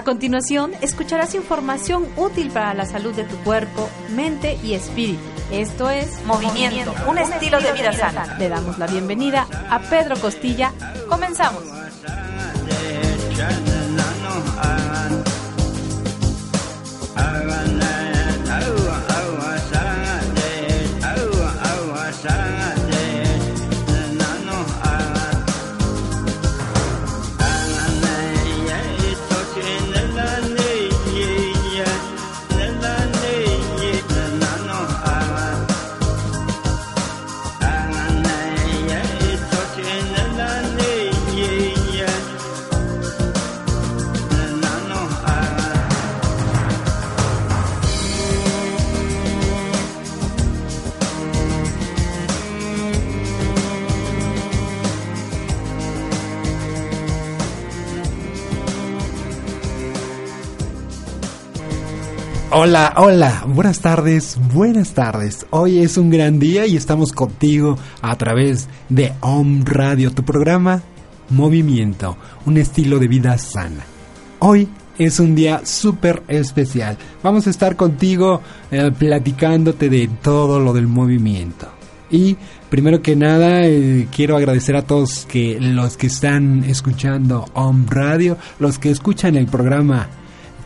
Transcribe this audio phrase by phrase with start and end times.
[0.00, 5.20] A continuación, escucharás información útil para la salud de tu cuerpo, mente y espíritu.
[5.52, 8.38] Esto es Movimiento, un estilo de vida sana.
[8.38, 10.72] Le damos la bienvenida a Pedro Costilla.
[11.06, 11.79] Comenzamos.
[62.52, 65.46] Hola, hola, buenas tardes, buenas tardes.
[65.50, 70.82] Hoy es un gran día y estamos contigo a través de Om Radio, tu programa
[71.28, 72.16] Movimiento,
[72.46, 73.84] un estilo de vida sana.
[74.40, 74.66] Hoy
[74.98, 76.98] es un día súper especial.
[77.22, 78.42] Vamos a estar contigo
[78.72, 81.68] eh, platicándote de todo lo del movimiento.
[82.10, 82.36] Y
[82.68, 88.36] primero que nada, eh, quiero agradecer a todos que los que están escuchando Om Radio,
[88.58, 90.08] los que escuchan el programa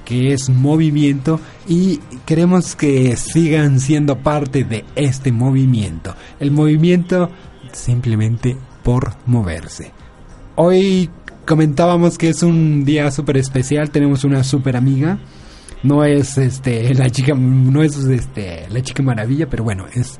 [0.04, 6.14] que es movimiento y queremos que sigan siendo parte de este movimiento.
[6.40, 7.30] El movimiento
[7.72, 9.92] simplemente por moverse.
[10.56, 11.10] Hoy
[11.46, 15.18] comentábamos que es un día súper especial, tenemos una súper amiga.
[15.82, 20.18] No es este la chica no es este la chica maravilla, pero bueno, es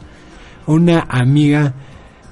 [0.66, 1.75] una amiga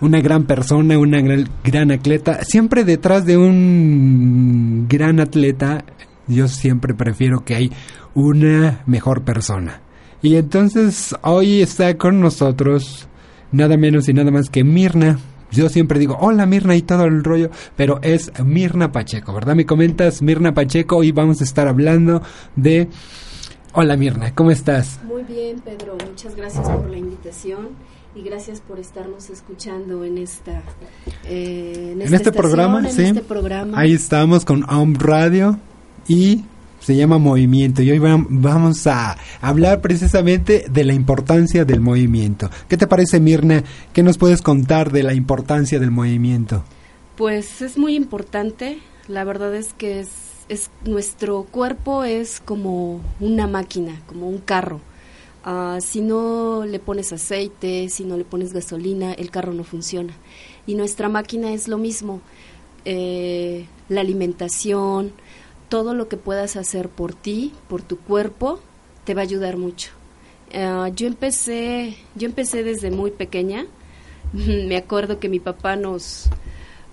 [0.03, 2.41] una gran persona, una gran, gran, atleta.
[2.43, 5.85] Siempre detrás de un gran atleta
[6.27, 7.73] yo siempre prefiero que hay
[8.15, 9.81] una mejor persona.
[10.23, 13.09] Y entonces hoy está con nosotros
[13.51, 15.19] nada menos y nada más que Mirna.
[15.51, 19.55] Yo siempre digo, hola Mirna y todo el rollo, pero es Mirna Pacheco, ¿verdad?
[19.55, 22.23] Me comentas Mirna Pacheco y vamos a estar hablando
[22.57, 22.89] de...
[23.75, 25.01] Hola Mirna, ¿cómo estás?
[25.05, 27.71] Muy bien, Pedro, muchas gracias por la invitación
[28.15, 30.63] y gracias por estarnos escuchando en esta
[31.25, 33.03] eh, en, este programa, sí.
[33.05, 33.79] Este programa.
[33.79, 35.59] Ahí estamos con Home Radio
[36.09, 36.45] y
[36.83, 42.51] se llama movimiento y hoy vamos a hablar precisamente de la importancia del movimiento.
[42.69, 43.63] ¿Qué te parece Mirna?
[43.93, 46.65] ¿Qué nos puedes contar de la importancia del movimiento?
[47.17, 50.09] Pues es muy importante, la verdad es que es,
[50.49, 54.81] es nuestro cuerpo es como una máquina, como un carro.
[55.45, 60.15] Uh, si no le pones aceite, si no le pones gasolina, el carro no funciona.
[60.67, 62.21] Y nuestra máquina es lo mismo.
[62.85, 65.13] Eh, la alimentación,
[65.73, 68.61] todo lo que puedas hacer por ti, por tu cuerpo,
[69.05, 69.91] te va a ayudar mucho.
[70.51, 73.65] Eh, yo empecé, yo empecé desde muy pequeña.
[74.35, 76.29] Me acuerdo que mi papá nos,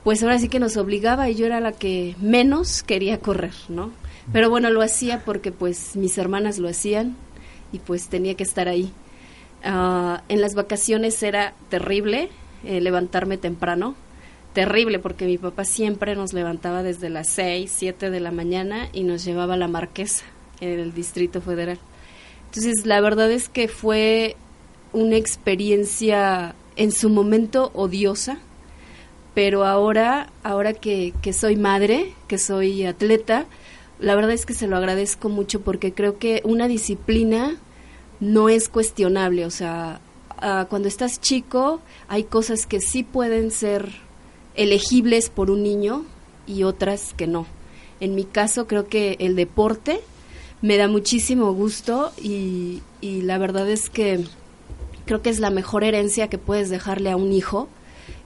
[0.05, 3.91] pues ahora sí que nos obligaba y yo era la que menos quería correr, ¿no?
[4.31, 7.17] Pero bueno, lo hacía porque pues mis hermanas lo hacían
[7.73, 8.93] y pues tenía que estar ahí.
[9.61, 12.29] Ah, en las vacaciones era terrible
[12.63, 13.95] eh, levantarme temprano
[14.53, 19.03] terrible porque mi papá siempre nos levantaba desde las 6, 7 de la mañana y
[19.03, 20.25] nos llevaba a la Marquesa
[20.59, 21.79] en el Distrito Federal.
[22.45, 24.35] Entonces, la verdad es que fue
[24.91, 28.39] una experiencia en su momento odiosa,
[29.35, 33.45] pero ahora, ahora que, que soy madre, que soy atleta,
[33.99, 37.57] la verdad es que se lo agradezco mucho porque creo que una disciplina
[38.19, 40.01] no es cuestionable, o sea,
[40.37, 44.08] ah, cuando estás chico hay cosas que sí pueden ser
[44.55, 46.05] elegibles por un niño
[46.47, 47.45] y otras que no.
[47.99, 50.01] En mi caso creo que el deporte
[50.61, 54.25] me da muchísimo gusto y, la verdad es que
[55.05, 57.69] creo que es la mejor herencia que puedes dejarle a un hijo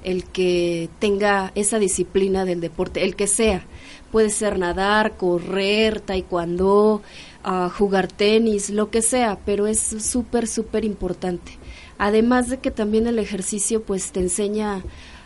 [0.04, 3.66] el que tenga esa disciplina del deporte, el que sea.
[4.12, 7.02] Puede ser nadar, correr, taekwondo,
[7.46, 11.58] uh, jugar tenis, lo que sea, pero es súper, súper importante.
[11.98, 14.84] Además de que también el ejercicio pues te enseña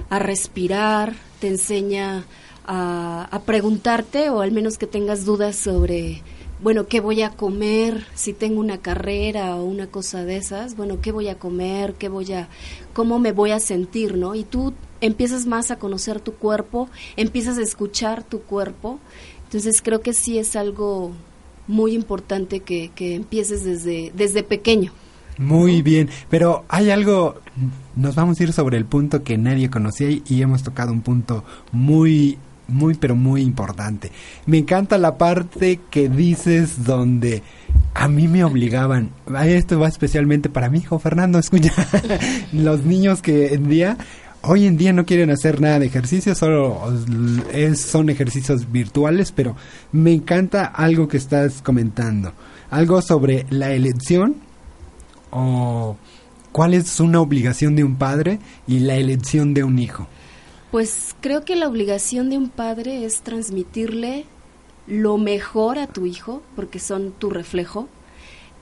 [0.09, 2.25] a respirar, te enseña
[2.65, 6.21] a, preguntarte o al menos que tengas dudas sobre
[6.61, 8.07] bueno, ¿qué voy a comer?
[8.15, 11.93] Si tengo una carrera o una cosa de esas, bueno, ¿qué voy a comer?
[11.93, 12.49] ¿Qué voy a,
[12.93, 14.33] cómo me voy a sentir, no?
[14.33, 18.99] Y tú empiezas más a conocer tu cuerpo, empiezas a escuchar tu cuerpo.
[19.43, 21.11] Entonces creo que sí es algo
[21.67, 24.93] muy importante que, que empieces desde, desde pequeño.
[25.37, 27.35] Muy bien, pero hay algo,
[27.95, 31.43] nos vamos a ir sobre el punto que nadie conocía y hemos tocado un punto
[31.71, 32.37] muy
[32.67, 34.11] muy pero muy importante.
[34.45, 37.41] Me encanta la parte que dices donde
[37.93, 39.11] a mí me obligaban.
[39.45, 41.71] Esto va especialmente para mi hijo Fernando, escucha.
[42.51, 43.97] Los niños que en día
[44.41, 46.93] hoy en día no quieren hacer nada de ejercicio, solo
[47.51, 49.55] es, son ejercicios virtuales, pero
[49.91, 52.33] me encanta algo que estás comentando.
[52.69, 54.46] Algo sobre la elección
[55.31, 55.95] o
[56.51, 60.07] cuál es una obligación de un padre y la elección de un hijo.
[60.71, 64.25] Pues creo que la obligación de un padre es transmitirle
[64.87, 67.87] lo mejor a tu hijo, porque son tu reflejo.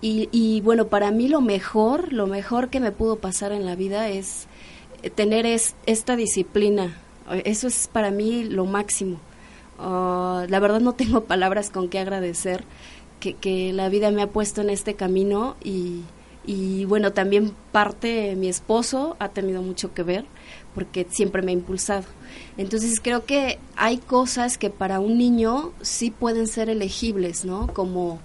[0.02, 4.10] Y, bueno, para mí lo mejor, lo mejor que me pudo pasar en la vida
[4.10, 4.46] es
[5.02, 6.96] eh, tener esta disciplina.
[7.44, 9.20] Eso es para mí lo máximo.
[9.80, 12.66] Ah, la verdad no tengo palabras con qué agradecer
[13.20, 16.04] que, que, la vida me ha puesto en este camino y,
[16.48, 20.26] y bueno, también parte mi esposo ha tenido mucho que ver
[20.74, 22.06] porque siempre me ha impulsado.
[22.58, 27.68] Entonces creo que hay cosas que para un niño sí pueden ser elegibles, ¿no?
[27.68, 28.20] Como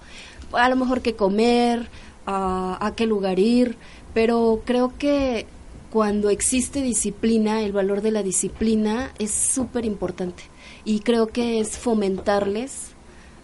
[0.51, 1.89] a lo mejor qué comer,
[2.25, 3.77] a qué lugar ir,
[4.13, 5.45] pero creo que
[5.89, 10.43] cuando existe disciplina, el valor de la disciplina es súper importante.
[10.85, 12.91] Y creo que es fomentarles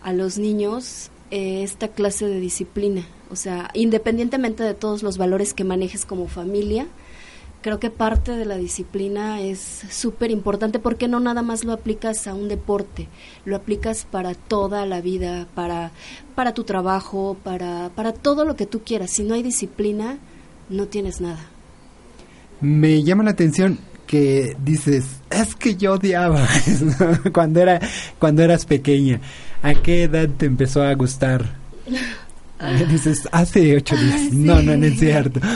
[0.02, 3.06] a los niños eh, esta clase de disciplina.
[3.30, 6.88] O sea, independientemente de todos los valores que manejes como familia,
[7.62, 9.60] creo que parte de la disciplina es
[9.90, 13.10] súper importante porque no nada más lo aplicas a un deporte,
[13.44, 15.92] lo aplicas para toda la vida, para,
[16.36, 19.12] para tu trabajo, para, para todo lo que tú quieras.
[19.12, 20.18] Si no hay disciplina,
[20.70, 21.46] no tienes nada.
[22.62, 26.48] Me llama la atención que dices, es que yo odiaba
[27.34, 27.82] cuando, era,
[28.18, 29.20] cuando eras pequeña.
[29.62, 31.46] ¿A qué edad te empezó a gustar?
[32.90, 34.34] Dices, hace ocho días.
[34.34, 35.40] No, no, no es cierto.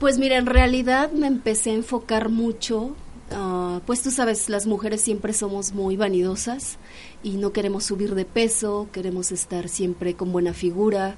[0.00, 2.94] Pues mira, en realidad me empecé a enfocar mucho,
[3.30, 6.76] uh, pues tú sabes, las mujeres siempre somos muy vanidosas
[7.22, 11.14] y no queremos subir de peso, queremos estar siempre con buena figura.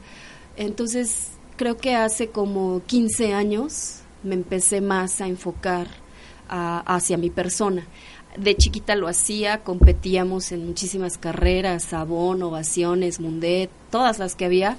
[0.56, 5.88] Entonces, creo que hace como 15 años me empecé más a enfocar
[6.48, 7.86] hacia mi persona.
[8.38, 14.76] De chiquita lo hacía, competíamos en muchísimas carreras, Sabón, Ovaciones, Mundet, todas las que había.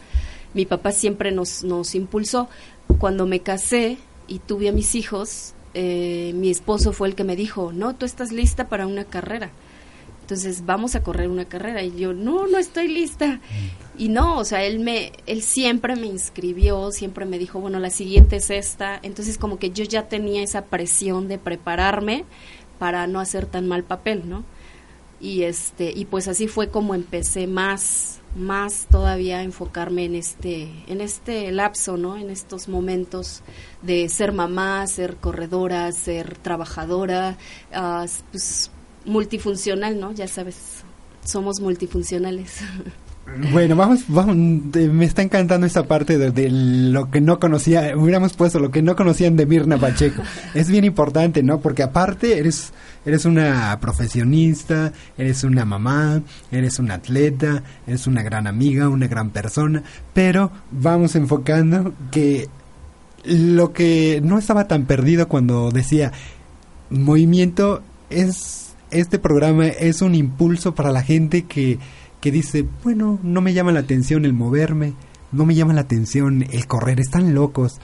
[0.54, 2.50] Mi papá siempre nos, nos impulsó,
[3.00, 7.36] cuando me casé y tuve a mis hijos, eh, mi esposo fue el que me
[7.36, 9.52] dijo, no, tú estás lista para una carrera.
[10.22, 13.40] Entonces vamos a correr una carrera y yo no, no estoy lista.
[13.98, 17.90] Y no, o sea, él me, él siempre me inscribió, siempre me dijo, bueno, la
[17.90, 19.00] siguiente es esta.
[19.04, 22.26] Entonces como que yo ya tenía esa presión de prepararme
[22.80, 24.44] para no hacer tan mal papel, ¿no?
[25.20, 31.02] Y este, y pues así fue como empecé más más todavía enfocarme en este en
[31.02, 33.42] este lapso no en estos momentos
[33.82, 37.38] de ser mamá ser corredora ser trabajadora
[37.76, 38.70] uh, pues
[39.06, 40.84] multifuncional no ya sabes
[41.24, 42.60] somos multifuncionales
[43.52, 48.60] Bueno, vamos, vamos, me está encantando esa parte de, lo que no conocía, hubiéramos puesto
[48.60, 50.24] lo que no conocían de Mirna Pacheco.
[50.54, 51.60] es bien importante, ¿no?
[51.60, 52.72] Porque aparte eres,
[53.06, 59.30] eres una profesionista, eres una mamá, eres una atleta, eres una gran amiga, una gran
[59.30, 62.50] persona, pero vamos enfocando que
[63.24, 66.12] lo que no estaba tan perdido cuando decía
[66.90, 71.78] movimiento es, este programa es un impulso para la gente que
[72.22, 74.94] que dice, bueno, no me llama la atención el moverme,
[75.32, 77.80] no me llama la atención el correr, están locos.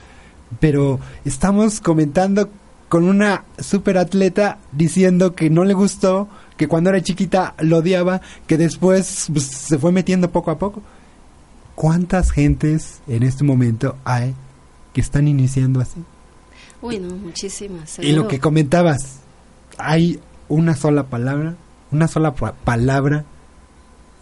[0.60, 2.50] Pero estamos comentando
[2.88, 8.20] con una super atleta diciendo que no le gustó, que cuando era chiquita lo odiaba,
[8.46, 10.82] que después pues, se fue metiendo poco a poco.
[11.74, 14.34] ¿Cuántas gentes en este momento hay
[14.92, 16.04] que están iniciando así?
[16.82, 17.98] Uy, no, muchísimas.
[17.98, 19.20] Y lo que comentabas,
[19.78, 21.56] hay una sola palabra,
[21.90, 23.24] una sola palabra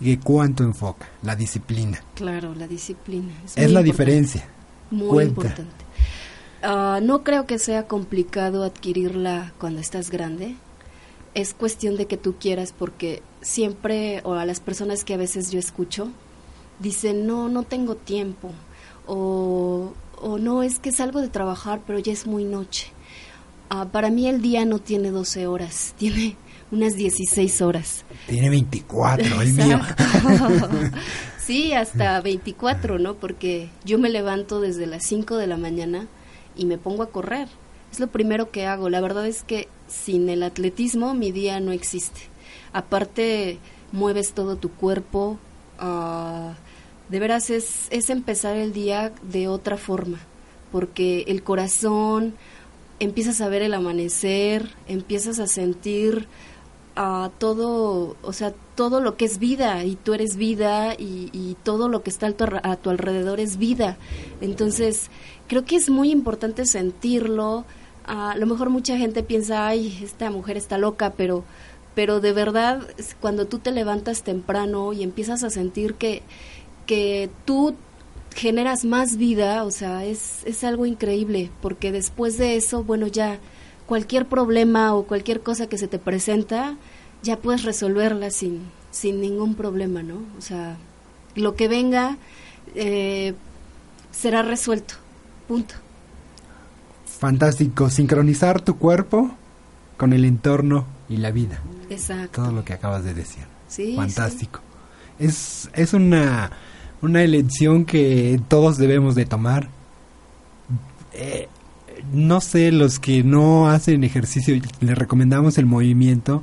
[0.02, 1.08] ¿Y cuánto enfoca?
[1.22, 2.02] La disciplina.
[2.14, 3.32] Claro, la disciplina.
[3.54, 4.44] Es, la diferencia.
[4.90, 5.84] Muy importante.
[6.62, 10.56] Ah, no creo que sea complicado adquirirla cuando estás grande.
[11.34, 15.50] Es cuestión de que tú quieras porque siempre, o a las personas que a veces
[15.50, 16.08] yo escucho,
[16.80, 18.50] dicen, no, no tengo tiempo.
[19.06, 22.88] O, o no, es que salgo de trabajar, pero ya es muy noche.
[23.70, 26.36] Ah, para mí el día no tiene 12 horas, tiene
[26.72, 28.04] unas 16 horas.
[28.26, 29.80] Tiene 24, el mío.
[31.38, 33.14] sí, hasta 24, ¿no?
[33.14, 36.08] Porque yo me levanto desde las 5 de la mañana
[36.56, 37.46] y me pongo a correr.
[37.92, 38.88] Es lo primero que hago.
[38.88, 42.22] La verdad es que sin el atletismo mi día no existe.
[42.72, 43.58] Aparte,
[43.92, 45.38] mueves todo tu cuerpo.
[45.78, 46.52] Uh,
[47.10, 50.18] de veras es, es empezar el día de otra forma,
[50.70, 52.34] porque el corazón,
[53.00, 56.28] empiezas a ver el amanecer, empiezas a sentir
[56.96, 61.88] a todo, o sea, todo lo que es vida y tú eres vida y, todo
[61.88, 63.96] lo que está a tu, a tu, alrededor es vida.
[64.40, 65.10] Entonces,
[65.48, 67.64] creo que es muy importante sentirlo.
[68.04, 71.44] a lo mejor mucha gente piensa, ay, esta mujer está loca, pero,
[71.94, 72.86] pero de verdad,
[73.20, 76.22] cuando tú te levantas temprano y empiezas a sentir que,
[76.86, 77.74] que tú
[78.34, 83.38] generas más vida, o sea, es, es algo increíble, porque después de eso, bueno, ya
[83.86, 86.76] cualquier problema o cualquier cosa que se te presenta,
[87.22, 90.22] ya puedes resolverla sin, sin ningún problema, ¿no?
[90.38, 90.76] O sea,
[91.34, 92.16] lo que venga
[92.74, 93.34] eh,
[94.10, 94.94] será resuelto,
[95.48, 95.74] punto.
[97.06, 99.30] Fantástico, sincronizar tu cuerpo
[99.96, 101.60] con el entorno y la vida.
[101.90, 102.42] Exacto.
[102.42, 103.44] Todo lo que acabas de decir.
[103.68, 103.94] Sí.
[103.96, 104.60] Fantástico.
[105.18, 106.50] Es, es una,
[107.00, 109.68] una elección que todos debemos de tomar.
[111.12, 111.48] Eh,
[112.12, 116.42] no sé, los que no hacen ejercicio, les recomendamos el movimiento,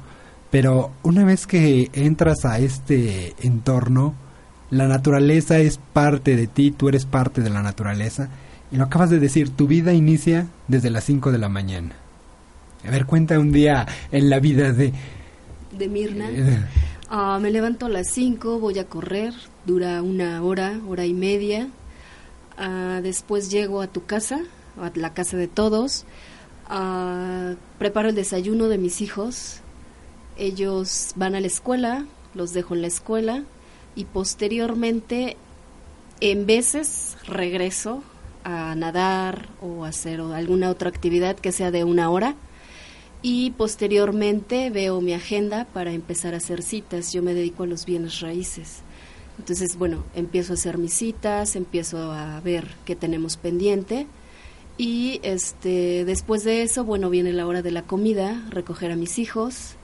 [0.51, 4.15] pero una vez que entras a este entorno,
[4.71, 8.29] la naturaleza es parte de ti, tú eres parte de la naturaleza.
[8.71, 11.95] Y lo acabas de decir, tu vida inicia desde las 5 de la mañana.
[12.87, 14.93] A ver, cuenta un día en la vida de...
[15.77, 16.29] De Mirna.
[16.29, 16.65] Eh,
[17.09, 19.33] ah, me levanto a las 5, voy a correr,
[19.65, 21.67] dura una hora, hora y media.
[22.57, 24.41] Ah, después llego a tu casa,
[24.77, 26.05] a la casa de todos,
[26.69, 29.61] uh, preparo el desayuno de mis hijos,
[30.37, 33.43] ellos van a la escuela, los dejo en la escuela
[33.95, 35.35] y posteriormente
[36.21, 38.03] en veces regreso
[38.43, 42.35] a nadar o hacer alguna otra actividad que sea de una hora
[43.21, 47.11] y posteriormente veo mi agenda para empezar a hacer citas.
[47.11, 48.79] Yo me dedico a los bienes raíces.
[49.37, 54.07] Entonces, bueno, empiezo a hacer mis citas, empiezo a ver qué tenemos pendiente
[54.79, 59.19] y este, después de eso, bueno, viene la hora de la comida, recoger a mis
[59.19, 59.75] hijos,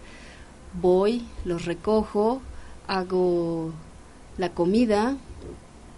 [0.82, 2.42] voy, los recojo,
[2.88, 3.74] hago
[4.38, 5.18] la comida,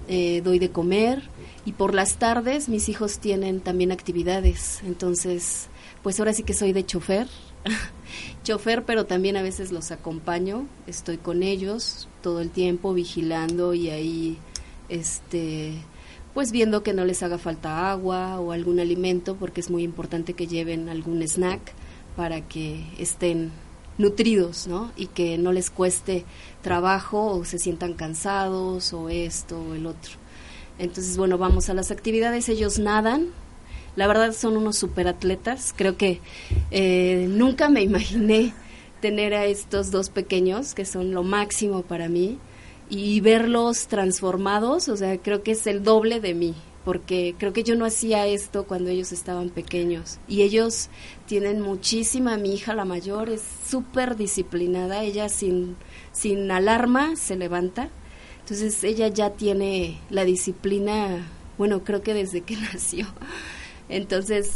[0.07, 1.29] eh, doy de comer.
[1.63, 4.81] Y por las tardes mis hijos tienen también actividades.
[4.83, 5.67] Entonces,
[6.01, 7.27] pues ahora sí que soy de chofer,
[8.43, 13.91] chofer, pero también a veces los acompaño, estoy con ellos todo el tiempo vigilando y
[13.91, 14.37] ahí,
[14.89, 15.75] este,
[16.37, 20.33] pues viendo que no les haga falta agua o algún alimento, porque es muy importante
[20.33, 21.73] que lleven algún snack
[22.15, 23.49] para que estén
[23.97, 24.91] nutridos, ¿no?
[24.95, 26.25] Y que no les cueste
[26.61, 30.11] trabajo o se sientan cansados o esto o el otro.
[30.77, 32.49] Entonces, bueno, vamos a las actividades.
[32.49, 33.29] Ellos nadan.
[33.95, 35.73] La verdad son unos superatletas.
[35.75, 36.21] Creo que
[36.69, 38.53] eh, nunca me imaginé
[39.01, 42.37] tener a estos dos pequeños, que son lo máximo para mí
[42.89, 47.63] y verlos transformados, o sea, creo que es el doble de mí, porque creo que
[47.63, 50.19] yo no hacía esto cuando ellos estaban pequeños.
[50.27, 50.89] Y ellos
[51.25, 55.75] tienen muchísima, mi hija la mayor es súper disciplinada, ella sin,
[56.13, 57.89] sin alarma se levanta,
[58.39, 61.27] entonces ella ya tiene la disciplina,
[61.57, 63.07] bueno, creo que desde que nació.
[63.89, 64.51] Entonces,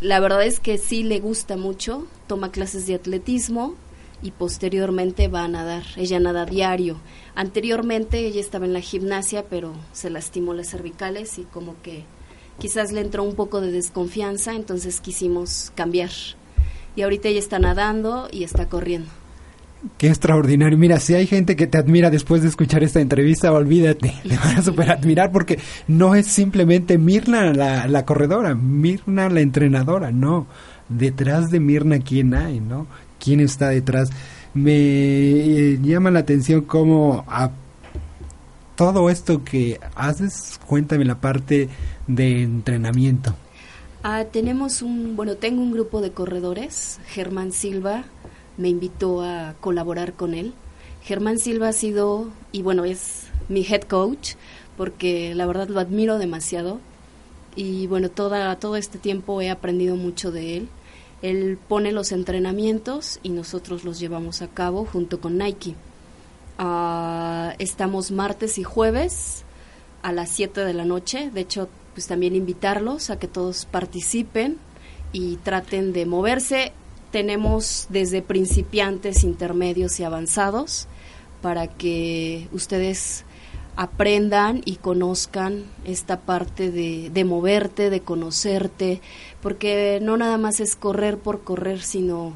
[0.00, 3.76] la verdad es que sí le gusta mucho, toma clases de atletismo,
[4.22, 5.82] y posteriormente va a nadar.
[5.96, 7.00] Ella nada diario.
[7.34, 12.04] Anteriormente ella estaba en la gimnasia, pero se lastimó las cervicales y como que
[12.58, 16.10] quizás le entró un poco de desconfianza, entonces quisimos cambiar.
[16.96, 19.08] Y ahorita ella está nadando y está corriendo.
[19.96, 20.76] Qué extraordinario.
[20.76, 24.58] Mira, si hay gente que te admira después de escuchar esta entrevista, olvídate, te van
[24.58, 25.58] a super admirar porque
[25.88, 30.46] no es simplemente Mirna la, la corredora, Mirna la entrenadora, no.
[30.90, 32.86] Detrás de Mirna, ¿quién hay, no?
[33.20, 34.10] Quién está detrás.
[34.54, 37.52] Me eh, llama la atención cómo a
[38.74, 41.68] todo esto que haces, cuéntame la parte
[42.06, 43.34] de entrenamiento.
[44.02, 46.98] Ah, tenemos un, bueno, tengo un grupo de corredores.
[47.06, 48.04] Germán Silva
[48.56, 50.54] me invitó a colaborar con él.
[51.02, 54.32] Germán Silva ha sido, y bueno, es mi head coach,
[54.76, 56.80] porque la verdad lo admiro demasiado.
[57.56, 60.68] Y bueno, toda, todo este tiempo he aprendido mucho de él.
[61.22, 65.74] Él pone los entrenamientos y nosotros los llevamos a cabo junto con Nike.
[66.58, 69.44] Ah, estamos martes y jueves
[70.02, 71.30] a las 7 de la noche.
[71.30, 74.58] De hecho, pues también invitarlos a que todos participen
[75.12, 76.72] y traten de moverse.
[77.10, 80.86] Tenemos desde principiantes, intermedios y avanzados
[81.42, 83.24] para que ustedes
[83.76, 89.00] aprendan y conozcan esta parte de, de, moverte, de conocerte,
[89.42, 92.34] porque no nada más es correr por correr, sino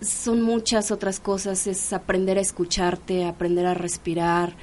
[0.00, 4.54] son muchas otras cosas, es aprender a escucharte, aprender a respirar,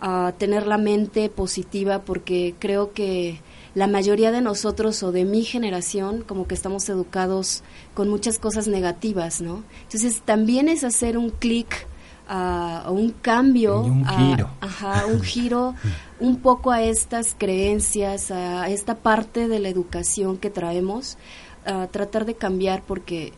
[0.00, 3.40] a tener la mente positiva, porque creo que
[3.74, 7.62] la mayoría de nosotros o de mi generación como que estamos educados
[7.94, 9.64] con muchas cosas negativas, ¿no?
[9.82, 11.86] Entonces también es hacer un clic
[12.28, 14.50] a, un cambio, un giro.
[14.60, 15.74] ajá, un giro
[16.20, 21.18] un poco a estas creencias, a esta parte de la educación que traemos,
[21.66, 23.32] a tratar de cambiar porque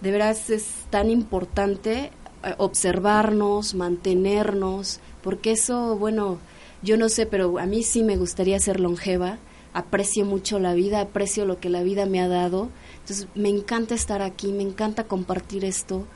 [0.00, 2.10] de veras es tan importante
[2.42, 6.38] eh, observarnos, mantenernos, porque eso, bueno,
[6.82, 9.38] yo no sé, pero a mí sí me gustaría ser longeva,
[9.74, 12.70] aprecio mucho la vida, aprecio lo que la vida me ha dado,
[13.00, 16.06] entonces me encanta estar aquí, me encanta compartir esto,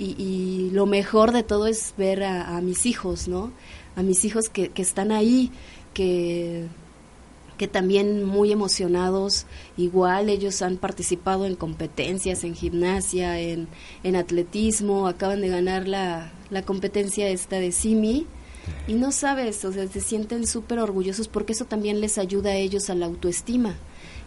[0.00, 3.52] y, lo mejor de todo es ver a, mis hijos, ¿no?
[3.96, 5.50] A mis hijos que, que están ahí,
[5.92, 6.66] que,
[7.58, 9.44] que también muy emocionados,
[9.76, 13.68] igual ellos han participado en competencias, en gimnasia, en,
[14.02, 18.26] en atletismo, acaban de ganar la, la competencia esta de Simi.
[18.88, 22.56] Y no sabes, o sea, se sienten súper orgullosos porque eso también les ayuda a
[22.56, 23.74] ellos a la autoestima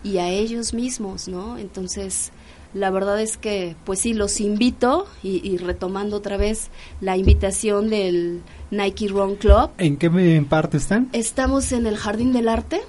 [0.04, 1.58] y a ellos mismos, ¿no?
[1.58, 2.32] Entonces,
[2.74, 6.70] la verdad es que, pues sí, los invito y, retomando otra vez
[7.02, 9.70] la invitación del Nike Run Club.
[9.78, 11.10] ¿En qué parte están?
[11.14, 12.82] Estamos en el Jardín del Arte,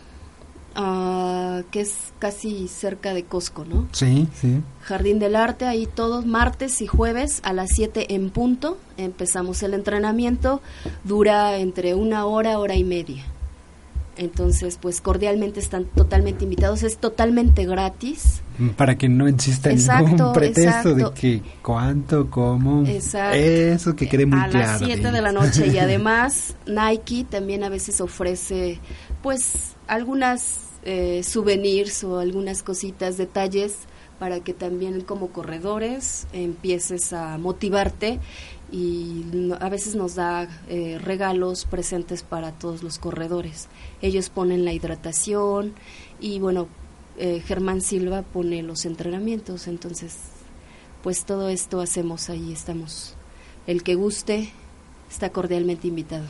[0.76, 3.86] uh, que es casi cerca de Costco, ¿no?
[3.92, 4.62] Sí, sí.
[4.80, 8.78] Jardín del Arte, ahí todos martes y jueves a las 7 en punto.
[8.96, 10.62] Empezamos el entrenamiento,
[11.04, 13.24] dura entre una hora, hora y media.
[14.16, 18.43] Entonces, pues cordialmente están totalmente invitados, es totalmente gratis.
[18.76, 24.48] Para que no exista ningún pretexto de que cuánto, cómo, eso que quede muy a
[24.48, 24.68] claro.
[24.68, 28.78] A las 7 de la noche y además Nike también a veces ofrece
[29.22, 33.76] pues algunas eh, souvenirs o algunas cositas, detalles
[34.18, 38.20] para que también como corredores empieces a motivarte
[38.70, 39.24] y
[39.60, 43.68] a veces nos da eh, regalos presentes para todos los corredores.
[44.02, 45.74] Ellos ponen la hidratación
[46.20, 46.68] y bueno,
[47.18, 50.16] eh, Germán Silva pone los entrenamientos, entonces
[51.02, 53.14] pues todo esto hacemos ahí, estamos.
[53.66, 54.50] El que guste
[55.10, 56.24] está cordialmente invitado.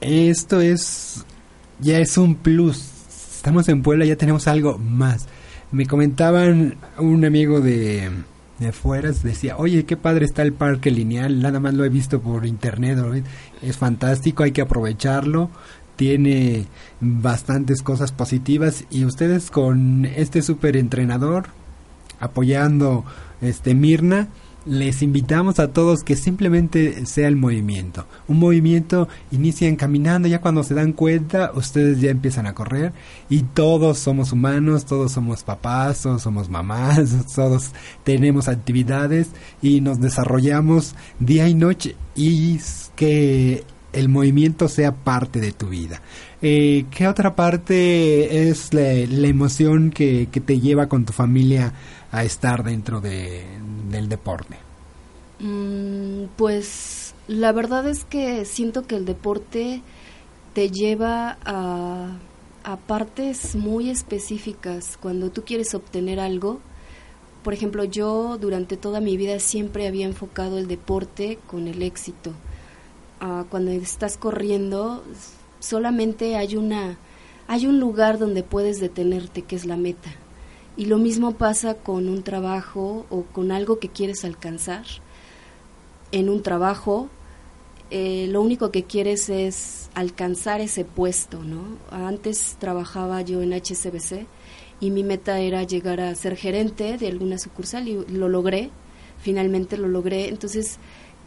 [0.00, 1.24] Esto es,
[1.80, 2.80] ya es un plus.
[3.36, 5.26] Estamos en Puebla, ya tenemos algo más.
[5.72, 8.08] Me comentaban un amigo de,
[8.60, 12.20] de afuera decía, oye, qué padre está el parque lineal, nada más lo he visto
[12.20, 12.98] por internet,
[13.62, 15.50] es fantástico, hay que aprovecharlo,
[16.00, 16.64] tiene
[17.02, 21.48] bastantes cosas positivas y ustedes con este super entrenador
[22.20, 23.04] apoyando
[23.42, 24.28] este Mirna,
[24.64, 28.06] les invitamos a todos que simplemente sea el movimiento.
[28.28, 32.94] Un movimiento inician caminando, ya cuando se dan cuenta, ustedes ya empiezan a correr
[33.28, 37.72] y todos somos humanos, todos somos papás, todos somos mamás, todos
[38.04, 39.28] tenemos actividades
[39.60, 42.58] y nos desarrollamos día y noche y
[42.96, 46.00] que el movimiento sea parte de tu vida.
[46.42, 51.72] Eh, ¿Qué otra parte es la, emoción que, te lleva con tu familia
[52.12, 53.44] a estar dentro de,
[53.90, 54.56] del deporte?
[55.38, 59.82] Mm, pues la verdad es que siento que el deporte
[60.54, 62.18] te lleva a,
[62.64, 64.96] a partes muy específicas.
[65.00, 66.60] Cuando tú quieres obtener algo,
[67.42, 72.32] por ejemplo, yo durante toda mi vida siempre había enfocado el deporte con el éxito.
[73.20, 75.04] Ah, cuando estás corriendo,
[75.60, 76.98] solamente hay una
[77.50, 80.10] hay un lugar donde puedes detenerte, que es la meta.
[80.76, 84.84] Y lo mismo pasa con un trabajo o con algo que quieres alcanzar.
[86.12, 87.08] En un trabajo,
[87.90, 91.76] eh, lo único que quieres es alcanzar ese puesto, ¿no?
[91.90, 94.26] Antes trabajaba yo en HCBC
[94.80, 98.70] y mi meta era llegar a ser gerente de alguna sucursal y lo logré,
[99.18, 100.28] finalmente lo logré.
[100.28, 100.78] Entonces,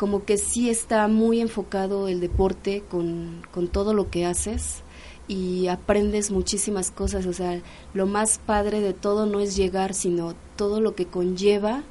[0.03, 4.83] como que sí está muy enfocado el deporte con, con todo lo que haces
[5.29, 7.25] y aprendes muchísimas cosas.
[7.25, 7.61] O sea,
[7.93, 11.83] lo más padre de todo no es llegar, sino todo lo que conlleva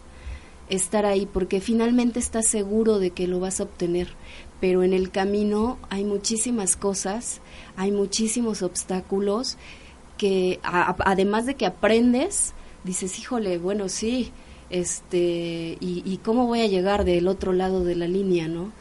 [0.68, 4.09] estar ahí, porque finalmente estás seguro de que lo vas a obtener.
[4.61, 7.40] Pero en el camino hay muchísimas cosas,
[7.79, 9.57] hay muchísimos obstáculos
[10.18, 12.53] que además de que aprendes,
[12.85, 14.33] dices, híjole, bueno, sí,
[14.72, 18.72] este, y, y cómo voy a llegar del otro lado de la línea, ¿no?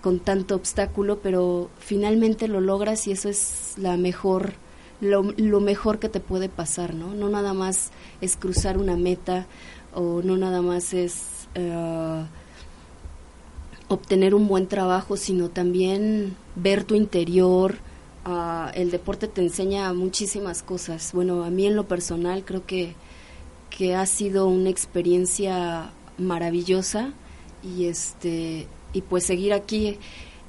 [0.00, 4.54] con tanto obstáculo, pero finalmente lo logras y eso es la mejor
[5.00, 7.14] lo, mejor que te puede pasar, ¿no?
[7.14, 9.46] No nada más es cruzar una meta
[9.94, 11.22] o no nada más es
[11.54, 12.22] eh,
[13.88, 17.76] obtener un buen trabajo, sino también ver tu interior.
[18.26, 21.12] Ah, el deporte te enseña muchísimas cosas.
[21.14, 22.94] Bueno, a mí en lo personal creo que,
[23.70, 27.12] que ha sido una experiencia maravillosa
[27.62, 29.98] y este y pues seguir aquí.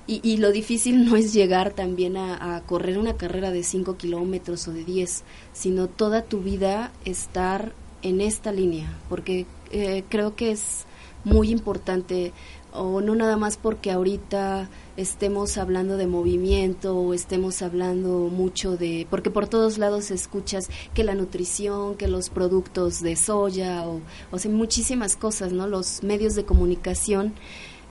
[0.08, 4.74] Y, lo difícil no es llegar también a, correr una carrera de 5 kilómetros o
[4.74, 10.86] de 10, sino toda tu vida estar en esta línea, porque eh, creo que es
[11.24, 12.34] muy importante,
[12.74, 14.70] o no nada más porque ahorita
[15.02, 21.04] estemos hablando de movimiento o estemos hablando mucho de, porque por todos lados escuchas que
[21.04, 25.68] la nutrición, que los productos de soya, o, o sea, muchísimas cosas, ¿no?
[25.68, 27.34] Los medios de comunicación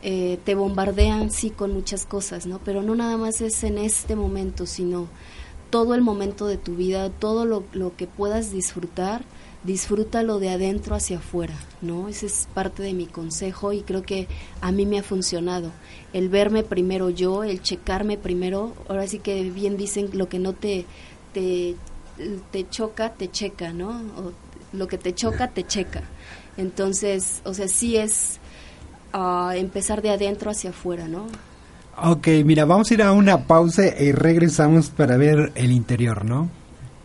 [0.03, 2.61] eh, te bombardean, sí, con muchas cosas, ¿no?
[2.64, 5.09] Pero no nada más es en este momento, sino
[5.68, 9.25] todo el momento de tu vida, todo lo, lo que puedas disfrutar,
[9.64, 12.09] disfrútalo de adentro hacia afuera, ¿no?
[12.09, 14.27] Ese es parte de mi consejo y creo que
[14.61, 15.70] a mí me ha funcionado.
[16.12, 20.55] El verme primero yo, el checarme primero, ahora sí que bien dicen, lo que no
[20.55, 20.87] te,
[21.35, 21.77] te,
[22.51, 23.90] te choca, te checa, ¿no?
[23.90, 24.33] O
[24.73, 26.03] lo que te choca, te checa.
[26.57, 28.38] Entonces, o sea, sí es
[29.12, 31.27] a empezar de adentro hacia afuera, ¿no?
[32.03, 36.49] Ok, mira, vamos a ir a una pausa y regresamos para ver el interior, ¿no?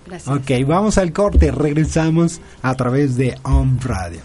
[0.06, 0.36] Gracias.
[0.36, 4.20] Ok, vamos al corte, regresamos a través de Home Radio.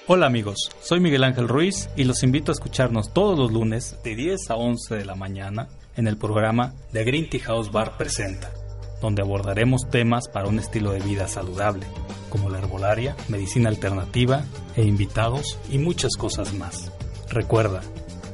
[0.06, 4.16] Hola amigos, soy Miguel Ángel Ruiz y los invito a escucharnos todos los lunes de
[4.16, 8.59] 10 a 11 de la mañana en el programa The Green Tea House Bar Presenta
[9.00, 11.86] donde abordaremos temas para un estilo de vida saludable,
[12.28, 14.44] como la herbolaria, medicina alternativa
[14.76, 16.92] e invitados y muchas cosas más.
[17.28, 17.82] Recuerda,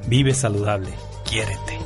[0.09, 0.91] vive saludable,
[1.25, 1.86] quiérete.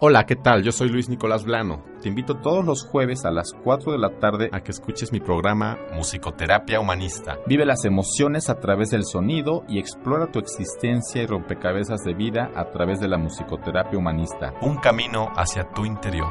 [0.00, 0.62] Hola, ¿qué tal?
[0.62, 1.82] Yo soy Luis Nicolás Blano.
[2.00, 5.18] Te invito todos los jueves a las 4 de la tarde a que escuches mi
[5.18, 7.40] programa Musicoterapia Humanista.
[7.48, 12.52] Vive las emociones a través del sonido y explora tu existencia y rompecabezas de vida
[12.54, 14.54] a través de la musicoterapia humanista.
[14.62, 16.30] Un camino hacia tu interior.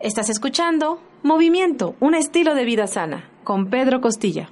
[0.00, 4.50] Estás escuchando Movimiento, un estilo de vida sana, con Pedro Costilla.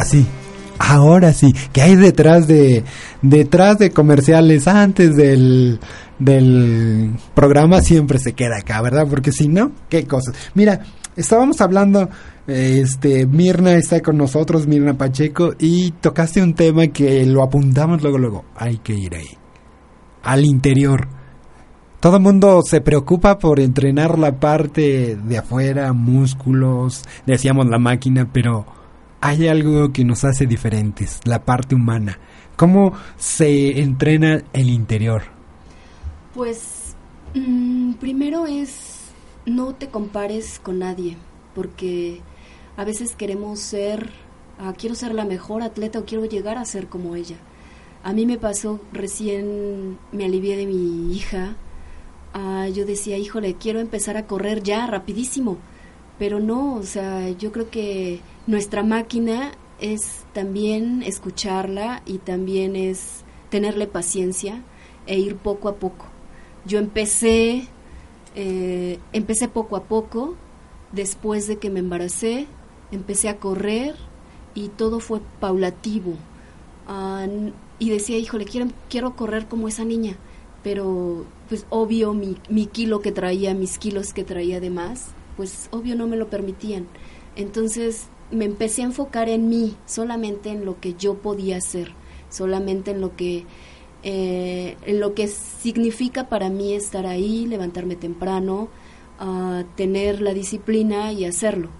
[0.00, 0.26] Ahora sí,
[0.78, 2.84] Ahora sí, ¿qué hay detrás de
[3.20, 5.78] detrás de comerciales antes del
[6.18, 9.06] del programa siempre se queda acá, ¿verdad?
[9.10, 10.34] Porque si no, qué cosas.
[10.54, 10.80] Mira,
[11.16, 12.08] estábamos hablando
[12.46, 18.16] este Mirna está con nosotros, Mirna Pacheco y tocaste un tema que lo apuntamos luego
[18.16, 19.36] luego, hay que ir ahí.
[20.22, 21.08] Al interior.
[22.00, 28.30] Todo el mundo se preocupa por entrenar la parte de afuera, músculos, decíamos la máquina,
[28.32, 28.79] pero
[29.20, 32.18] hay algo que nos hace diferentes, la parte humana.
[32.56, 35.22] ¿Cómo se entrena el interior?
[36.34, 36.94] Pues
[37.34, 39.00] mm, primero es
[39.46, 41.16] no te compares con nadie,
[41.54, 42.20] porque
[42.76, 44.10] a veces queremos ser,
[44.58, 47.36] ah, quiero ser la mejor atleta o quiero llegar a ser como ella.
[48.02, 51.56] A mí me pasó recién, me alivié de mi hija,
[52.32, 55.58] ah, yo decía, híjole, quiero empezar a correr ya, rapidísimo,
[56.20, 63.24] pero no, o sea, yo creo que nuestra máquina es también escucharla y también es
[63.48, 64.62] tenerle paciencia
[65.06, 66.04] e ir poco a poco.
[66.66, 67.68] Yo empecé,
[68.34, 70.36] eh, empecé poco a poco,
[70.92, 72.46] después de que me embaracé,
[72.92, 73.96] empecé a correr
[74.54, 76.16] y todo fue paulativo.
[76.86, 77.26] Ah,
[77.78, 80.16] y decía, híjole, quiero, quiero correr como esa niña,
[80.62, 85.70] pero pues obvio mi, mi kilo que traía, mis kilos que traía de más, pues
[85.70, 86.86] obvio no me lo permitían.
[87.34, 91.92] Entonces me empecé a enfocar en mí, solamente en lo que yo podía hacer,
[92.28, 93.46] solamente en lo que
[94.02, 98.68] eh, en lo que significa para mí estar ahí, levantarme temprano,
[99.18, 101.70] uh, tener la disciplina y hacerlo.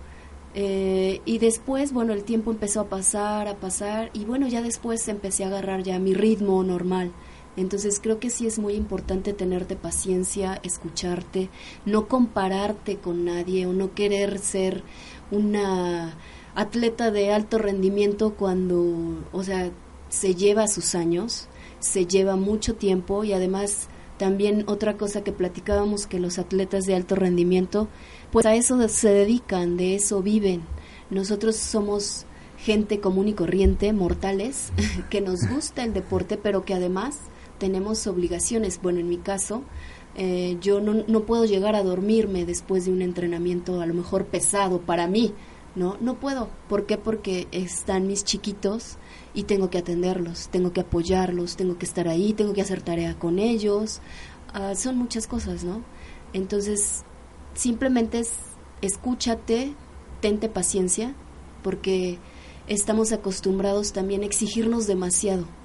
[0.55, 5.07] Eh, y después, bueno, el tiempo empezó a pasar, a pasar, y bueno, ya después
[5.09, 7.13] empecé a agarrar ya mi ritmo normal.
[7.57, 11.51] Entonces creo que sí es muy importante tenerte paciencia, escucharte,
[11.85, 14.83] no compararte con nadie o no querer ser
[15.31, 16.17] una
[16.55, 19.71] atleta de alto rendimiento cuando, o sea,
[20.09, 21.49] se lleva sus años,
[21.81, 26.95] se lleva mucho tiempo y además también otra cosa que platicábamos que los atletas de
[26.95, 27.89] alto rendimiento
[28.31, 30.63] pues a eso se dedican, de eso viven.
[31.09, 32.27] Nosotros somos
[32.59, 34.73] gente común y corriente, mortales,
[35.11, 37.19] que nos gusta el deporte, pero que además
[37.61, 38.81] tenemos obligaciones.
[38.83, 39.63] Bueno, en mi caso,
[40.17, 44.27] eh, yo no, no puedo llegar a dormirme después de un entrenamiento a lo mejor
[44.27, 45.33] pesado para mí,
[45.77, 45.97] ¿no?
[46.01, 46.49] No puedo.
[46.69, 46.99] ¿Por qué?
[46.99, 48.97] Porque están mis chiquitos
[49.35, 53.17] y tengo que atenderlos, tengo que apoyarlos, tengo que estar ahí, tengo que hacer tarea
[53.17, 54.01] con ellos.
[54.53, 55.85] Ah, son muchas cosas, ¿no?
[56.33, 57.05] Entonces,
[57.55, 58.33] simplemente es,
[58.83, 59.75] escúchate,
[60.21, 61.15] tente paciencia,
[61.63, 62.19] porque
[62.67, 65.60] estamos acostumbrados también a exigirnos demasiado.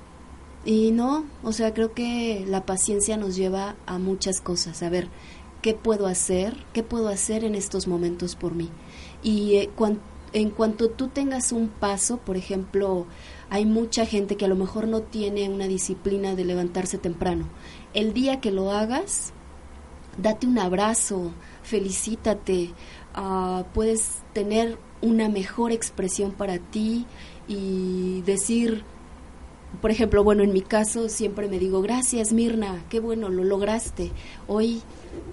[0.65, 4.81] Y no, o sea, creo que la paciencia nos lleva a muchas cosas.
[4.81, 5.09] A ver,
[5.61, 6.65] ¿qué puedo hacer?
[6.73, 8.71] ¿Qué puedo hacer en estos momentos por mí?
[9.21, 9.69] Y eh,
[10.33, 13.05] en cuanto tú tengas un paso, por ejemplo,
[13.51, 17.45] hay mucha gente que a lo mejor no tiene una disciplina de levantarse temprano.
[17.93, 19.33] El día que lo hagas,
[20.17, 22.71] date un abrazo, felicítate,
[23.15, 27.05] uh, puedes tener una mejor expresión para ti
[27.47, 28.83] y decir,
[29.81, 34.11] por ejemplo, bueno, en mi caso siempre me digo, gracias Mirna, qué bueno, lo lograste.
[34.47, 34.81] Hoy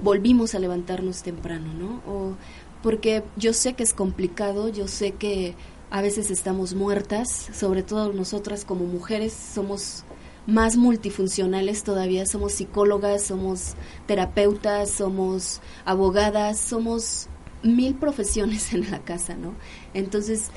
[0.03, 2.03] volvimos a levantarnos temprano, ¿no?
[2.13, 2.37] O,
[2.83, 5.55] porque yo sé que es complicado, yo sé que
[5.91, 10.05] a veces estamos muertas, sobre todo nosotras como mujeres somos
[10.47, 13.75] más multifuncionales todavía, somos psicólogas, somos
[14.07, 17.29] terapeutas, somos abogadas, somos
[17.63, 19.55] mil profesiones en la casa, ¿no?
[19.95, 20.51] Entonces,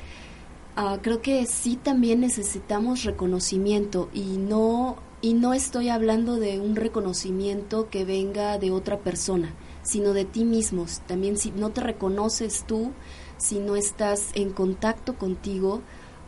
[0.76, 6.76] uh, creo que sí también necesitamos reconocimiento y no, y no estoy hablando de un
[6.76, 11.00] reconocimiento que venga de otra persona, sino de ti mismos.
[11.06, 12.92] También si no te reconoces tú,
[13.38, 15.82] si no estás en contacto contigo,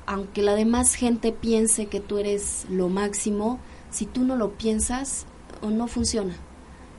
[0.06, 3.58] aunque la demás gente piense que tú eres lo máximo,
[3.90, 5.26] si tú no lo piensas,
[5.62, 6.34] no funciona.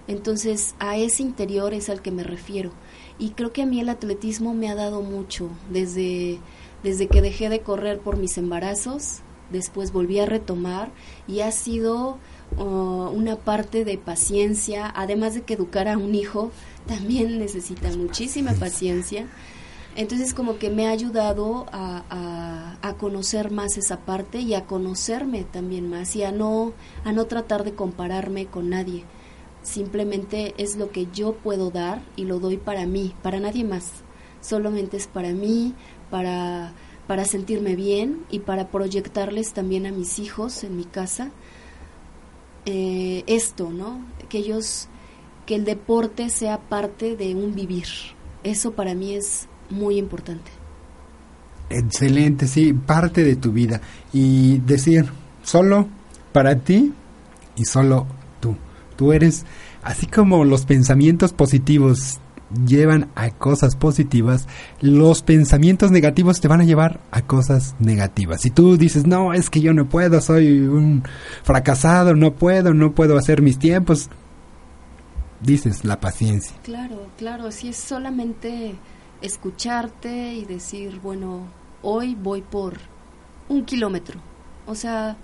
[0.08, 2.72] Entonces, a ese interior es al que me refiero.
[3.20, 6.40] Y creo que a mí el atletismo me ha dado mucho, desde,
[6.84, 10.92] desde que dejé de correr por mis embarazos, después volví a retomar
[11.28, 12.18] y ha sido
[12.58, 16.52] uh, una parte de paciencia, además de que educar a un hijo
[16.88, 19.28] también necesita muchísima paciencia.
[19.96, 25.44] Entonces como que me ha ayudado a, a, conocer más esa parte y a conocerme
[25.44, 29.04] también más y a no, a no tratar de compararme con nadie.
[29.62, 34.04] Simplemente es lo que yo puedo dar y lo doy para mí, para nadie más.
[34.42, 35.74] Solamente es para mí,
[36.10, 36.74] para,
[37.08, 41.32] para sentirme bien y para proyectarles también a mis hijos en mi casa
[42.66, 44.06] eh, esto, ¿no?
[44.28, 44.88] Que ellos,
[45.46, 47.88] que el deporte sea parte de un vivir.
[48.44, 50.52] Eso para mí es muy importante.
[51.70, 53.82] Excelente, sí, parte de tu vida.
[54.14, 55.06] Y decir,
[55.44, 55.88] solo
[56.32, 56.94] para ti
[57.56, 58.08] y solo
[58.40, 58.56] tú.
[58.96, 59.46] Tú eres,
[59.82, 62.20] así como los pensamientos positivos
[62.66, 64.48] llevan a cosas positivas,
[64.82, 68.42] los pensamientos negativos te van a llevar a cosas negativas.
[68.42, 71.04] Si tú dices, no, es que yo no puedo, soy un
[71.44, 74.10] fracasado, no puedo, no puedo hacer mis tiempos,
[75.42, 76.56] dices la paciencia.
[76.64, 78.76] Claro, claro, si es solamente
[79.22, 81.48] escucharte y decir, bueno,
[81.82, 82.78] hoy voy por
[83.48, 84.20] un kilómetro.
[84.66, 85.18] O sea,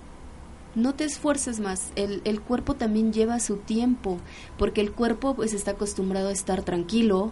[0.75, 1.91] no te esfuerces más.
[1.95, 4.19] El, el, cuerpo también lleva su tiempo,
[4.57, 7.31] porque el cuerpo pues está acostumbrado a estar tranquilo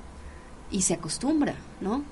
[0.71, 2.03] y se acostumbra, ¿no?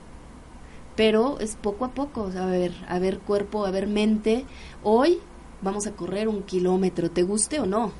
[0.95, 4.45] Pero es poco a poco, a ver, a ver cuerpo, a ver mente.
[4.83, 5.19] Hoy
[5.61, 7.91] vamos a correr un kilómetro, ¿te guste o no?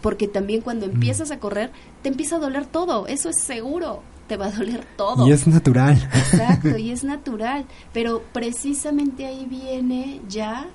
[0.00, 1.70] Porque también cuando empiezas a correr,
[2.02, 5.26] te empieza a doler todo, eso es seguro te va a doler todo.
[5.26, 5.96] Y es natural.
[6.14, 7.66] Exacto, y es natural.
[7.92, 10.66] Pero precisamente ahí viene ya,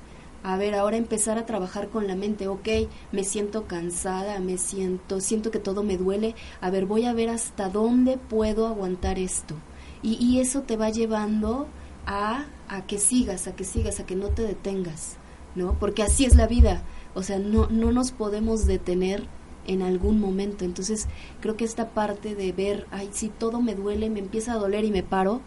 [0.43, 2.47] a ver, ahora empezar a trabajar con la mente.
[2.47, 2.67] Ok,
[3.11, 6.35] me siento cansada, me siento, siento que todo me duele.
[6.61, 9.55] A ver, voy a ver hasta dónde puedo aguantar esto.
[10.01, 11.67] Y, y eso te va llevando
[12.05, 15.17] a, a que sigas, a que sigas, a que no te detengas,
[15.55, 15.77] ¿no?
[15.79, 16.83] Porque así es la vida.
[17.13, 19.27] O sea, no, no nos podemos detener
[19.67, 20.65] en algún momento.
[20.65, 21.07] Entonces,
[21.41, 24.85] creo que esta parte de ver, ay, si todo me duele, me empieza a doler
[24.85, 25.41] y me paro,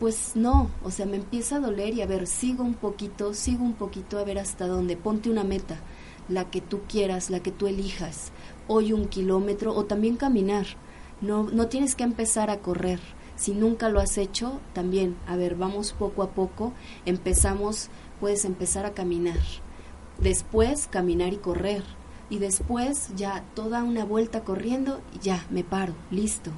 [0.00, 3.62] pues no, o sea, me empieza a doler y a ver, sigo un poquito, sigo
[3.62, 5.78] un poquito a ver hasta dónde, ponte una meta,
[6.30, 8.32] la que tú quieras, la que tú elijas,
[8.66, 10.66] hoy un kilómetro o también caminar,
[11.20, 12.98] no, no tienes que empezar a correr,
[13.36, 16.72] si nunca lo has hecho, también, a ver, vamos poco a poco,
[17.04, 19.40] empezamos, puedes empezar a caminar,
[20.18, 21.84] después caminar y correr,
[22.30, 26.52] y después ya toda una vuelta corriendo y ya me paro, listo.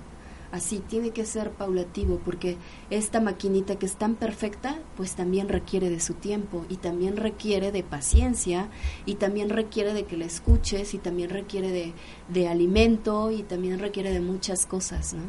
[0.53, 2.59] Así tiene que ser paulativo porque
[2.91, 7.73] esta maquinita que es tan perfecta, pues también requiere de su tiempo y también requiere
[7.73, 8.69] de paciencia
[9.07, 11.95] y también requiere de que la escuches y también requiere de,
[12.29, 15.23] de alimento y también requiere de muchas cosas, ¿no?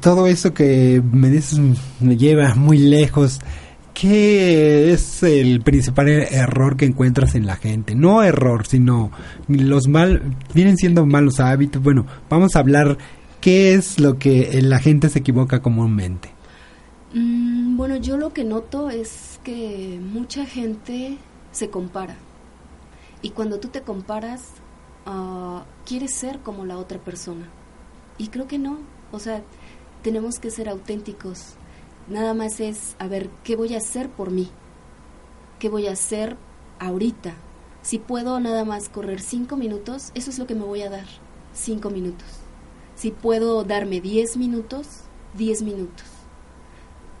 [0.00, 1.60] Todo eso que me dices
[2.00, 3.40] me lleva muy lejos
[3.94, 7.94] ¿Qué es el principal error que encuentras en la gente?
[7.94, 9.12] No error, sino
[9.46, 11.80] los mal, vienen siendo malos hábitos.
[11.80, 12.98] Bueno, vamos a hablar
[13.44, 16.30] qué es lo que la gente se equivoca comúnmente.
[17.12, 21.18] Mm, bueno, yo lo que noto es que mucha gente
[21.52, 22.16] se compara.
[23.20, 24.40] Y cuando tú te comparas,
[25.06, 27.46] uh, quieres ser como la otra persona.
[28.16, 28.78] Y creo que no.
[29.12, 29.42] O sea,
[30.00, 31.56] tenemos que ser auténticos
[32.08, 34.48] Nada más es, a ver, ¿qué voy a hacer por mí?
[35.58, 36.36] ¿Qué voy a hacer
[36.78, 37.34] ahorita?
[37.82, 41.06] Si puedo nada más correr cinco minutos, eso es lo que me voy a dar,
[41.52, 42.43] cinco minutos.
[42.94, 45.00] Si puedo darme diez minutos,
[45.36, 46.06] diez minutos.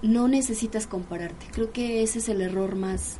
[0.02, 1.46] No necesitas compararte.
[1.52, 3.16] Creo que ese es el error más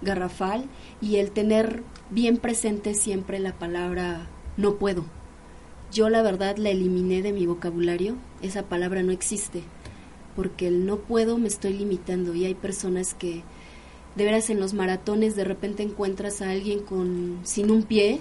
[0.00, 0.66] garrafal
[1.00, 5.04] y el tener bien presente siempre la palabra no puedo.
[5.92, 9.62] Yo la verdad la eliminé de mi vocabulario, esa palabra no existe
[10.38, 13.42] porque el no puedo me estoy limitando y hay personas que
[14.14, 18.20] de veras en los maratones de repente encuentras a alguien con sin un pie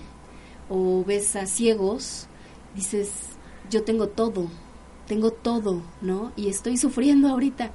[0.68, 2.26] o ves a ciegos,
[2.74, 3.12] dices,
[3.70, 4.48] yo tengo todo,
[5.08, 6.32] tengo todo, ¿no?
[6.36, 7.72] Y estoy sufriendo ahorita,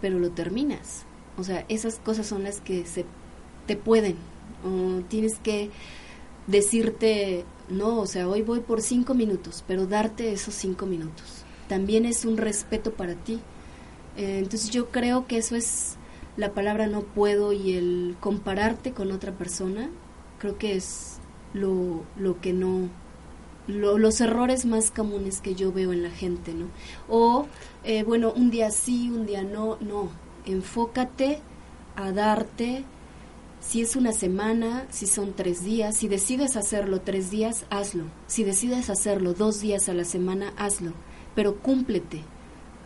[0.00, 1.04] pero lo terminas.
[1.36, 3.04] O sea, esas cosas son las que se
[3.66, 4.16] te pueden.
[5.08, 5.70] Tienes que
[6.46, 11.44] decirte, no, o sea, hoy voy por cinco minutos, pero darte esos cinco minutos.
[11.68, 13.40] También es un respeto para ti
[14.16, 15.96] eh, entonces yo creo que eso es
[16.36, 19.90] la palabra no puedo y el compararte con otra persona,
[20.38, 21.18] creo que es
[21.54, 22.88] lo, lo que no,
[23.70, 26.66] los errores más comunes que yo veo en la gente, ¿no?
[27.08, 27.46] O,
[27.84, 30.10] eh, bueno, un día sí, un día no, no,
[30.46, 31.40] enfócate
[31.96, 32.84] a darte,
[33.60, 38.42] si es una semana, si son tres días, si decides hacerlo tres días, hazlo, si
[38.42, 40.92] decides hacerlo dos días a la semana, hazlo,
[41.34, 42.22] pero cúmplete,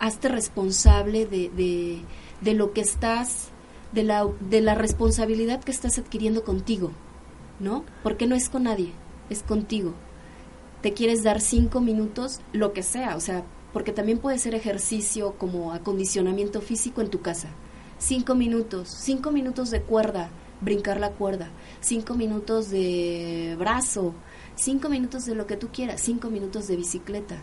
[0.00, 2.00] hazte responsable de, de,
[2.40, 3.50] de lo que estás,
[3.92, 6.90] de la, de la responsabilidad que estás adquiriendo contigo,
[7.60, 7.84] ¿no?
[8.02, 8.92] Porque no es con nadie,
[9.30, 9.94] es contigo.
[10.84, 13.42] Te quieres dar cinco minutos, lo que sea, o sea,
[13.72, 17.48] porque también puede ser ejercicio como acondicionamiento físico en tu casa.
[17.96, 20.28] Cinco minutos, cinco minutos de cuerda,
[20.60, 21.48] brincar la cuerda,
[21.80, 24.12] cinco minutos de brazo,
[24.56, 27.38] cinco minutos de lo que tú quieras, cinco minutos de bicicleta,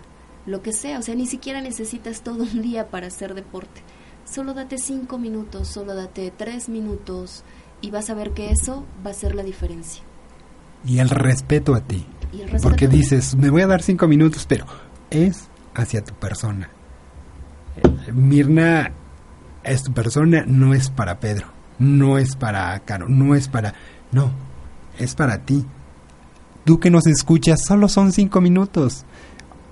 [0.46, 3.82] lo que sea, o sea, ni siquiera necesitas todo un día para hacer deporte.
[4.24, 7.44] Solo date cinco minutos, solo date tres minutos
[7.82, 10.04] y vas a ver que eso va a ser la diferencia.
[10.86, 12.06] Y el respeto a ti.
[12.62, 14.66] Porque dices, me voy a dar cinco minutos, pero
[15.10, 16.70] es hacia tu persona.
[18.14, 18.92] Mirna
[19.64, 21.48] es tu persona, no es para Pedro,
[21.80, 23.74] no es para Caro, no es para...
[24.12, 24.32] No,
[25.00, 25.66] es para ti.
[26.66, 29.06] Tú que nos escuchas, solo son cinco minutos.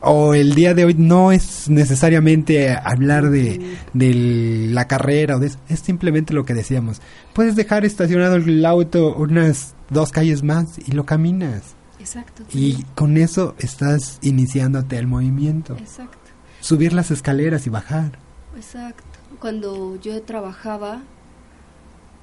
[0.01, 5.51] O el día de hoy no es necesariamente hablar de, de la carrera, o de,
[5.68, 7.01] es simplemente lo que decíamos.
[7.34, 11.76] Puedes dejar estacionado el auto unas dos calles más y lo caminas.
[12.00, 12.43] Exacto.
[12.54, 15.76] Y con eso estás iniciándote el movimiento.
[15.78, 16.18] Exacto.
[16.62, 18.18] Subir las escaleras y bajar.
[18.56, 19.04] Exacto.
[19.39, 21.02] Cuando yo trabajaba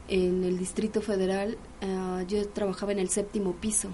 [0.08, 3.90] en el Distrito Federal, uh, yo trabajaba en el séptimo piso.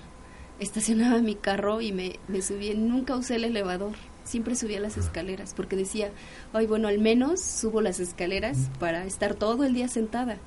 [0.59, 2.75] Estacionaba mi carro y me, me subí.
[2.75, 3.95] Nunca usé el elevador.
[4.25, 6.13] Siempre subía las escaleras porque decía,
[6.53, 10.39] ay, bueno, al menos subo las escaleras para estar todo el día sentada.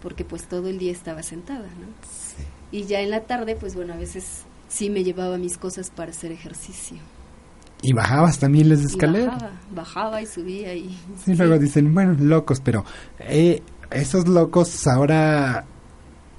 [0.00, 1.86] Porque pues todo el día estaba sentada, ¿no?
[2.02, 2.44] Sí.
[2.70, 4.42] Y ya en la tarde, pues bueno, a veces
[4.74, 6.98] sí me llevaba mis cosas para hacer ejercicio.
[7.80, 9.34] Y bajabas también las escaleras.
[9.34, 10.88] bajaba, bajaba y subía y...
[11.24, 12.84] Sí, sí, luego dicen, bueno, locos, pero
[13.20, 15.64] eh, esos locos ahora,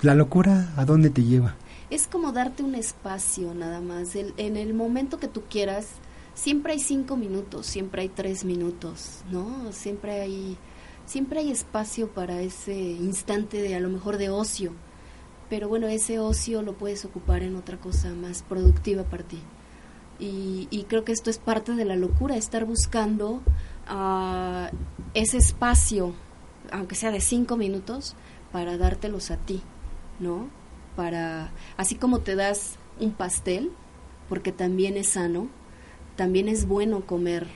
[0.01, 1.55] la locura, ¿a dónde te lleva?
[1.89, 4.15] Es como darte un espacio nada más.
[4.15, 5.87] El, en el momento que tú quieras,
[6.33, 9.71] siempre hay cinco minutos, siempre hay tres minutos, ¿no?
[9.71, 10.57] Siempre hay,
[11.05, 14.73] siempre hay espacio para ese instante de a lo mejor de ocio.
[15.49, 19.39] Pero bueno, ese ocio lo puedes ocupar en otra cosa más productiva para ti.
[20.19, 23.41] Y, y creo que esto es parte de la locura, estar buscando
[23.89, 24.75] uh,
[25.13, 26.13] ese espacio,
[26.71, 28.15] aunque sea de cinco minutos,
[28.51, 29.61] para dártelos a ti,
[30.19, 30.47] ¿no?
[30.95, 33.71] Para, así como te das un pastel,
[34.29, 35.49] porque también es sano,
[36.15, 37.47] también es bueno comer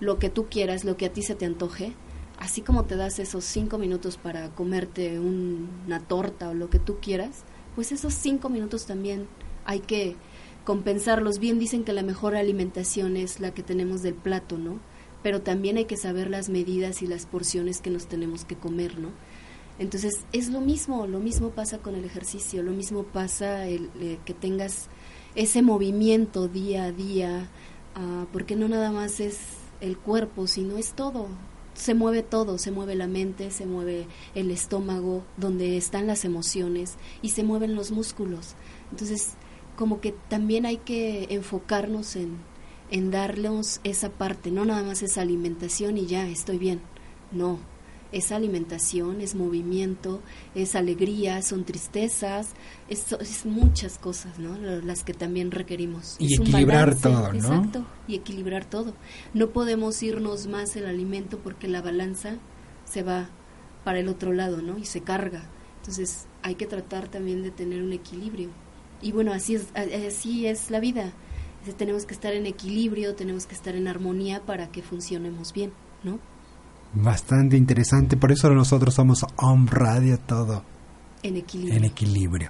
[0.00, 1.94] lo que tú quieras, lo que a ti se te antoje,
[2.42, 6.80] así como te das esos cinco minutos para comerte un, una torta o lo que
[6.80, 7.44] tú quieras,
[7.76, 9.28] pues esos cinco minutos también
[9.64, 10.16] hay que
[10.64, 11.38] compensarlos.
[11.38, 14.80] Bien dicen que la mejor alimentación es la que tenemos del plato, ¿no?
[15.22, 18.98] Pero también hay que saber las medidas y las porciones que nos tenemos que comer,
[18.98, 19.10] ¿no?
[19.78, 24.18] Entonces es lo mismo, lo mismo pasa con el ejercicio, lo mismo pasa el, eh,
[24.24, 24.88] que tengas
[25.36, 27.48] ese movimiento día a día,
[27.96, 29.38] uh, porque no nada más es
[29.80, 31.28] el cuerpo, sino es todo.
[31.74, 36.96] Se mueve todo, se mueve la mente, se mueve el estómago, donde están las emociones,
[37.22, 38.54] y se mueven los músculos.
[38.90, 39.34] Entonces,
[39.76, 42.36] como que también hay que enfocarnos en,
[42.90, 46.80] en darles esa parte, no nada más esa alimentación y ya, estoy bien.
[47.32, 47.58] No,
[48.12, 50.20] es alimentación, es movimiento,
[50.54, 52.50] es alegría, son tristezas,
[52.88, 54.56] es, es muchas cosas, ¿no?
[54.58, 56.16] Las que también requerimos.
[56.18, 57.38] Y es equilibrar todo, ¿no?
[57.38, 58.94] Exacto, y equilibrar todo.
[59.32, 62.36] No podemos irnos más el alimento porque la balanza
[62.84, 63.30] se va
[63.82, 64.78] para el otro lado, ¿no?
[64.78, 65.48] Y se carga.
[65.78, 68.50] Entonces hay que tratar también de tener un equilibrio.
[69.00, 71.12] Y bueno, así es, así es la vida.
[71.76, 76.18] Tenemos que estar en equilibrio, tenemos que estar en armonía para que funcionemos bien, ¿no?
[76.94, 80.62] Bastante interesante, por eso nosotros somos Home Radio todo.
[81.22, 81.76] En equilibrio.
[81.76, 82.48] En equilibrio.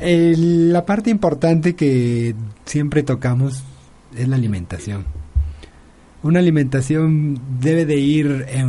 [0.00, 3.62] El, la parte importante que siempre tocamos
[4.16, 5.06] es la alimentación.
[6.22, 8.64] Una alimentación debe de ir eh,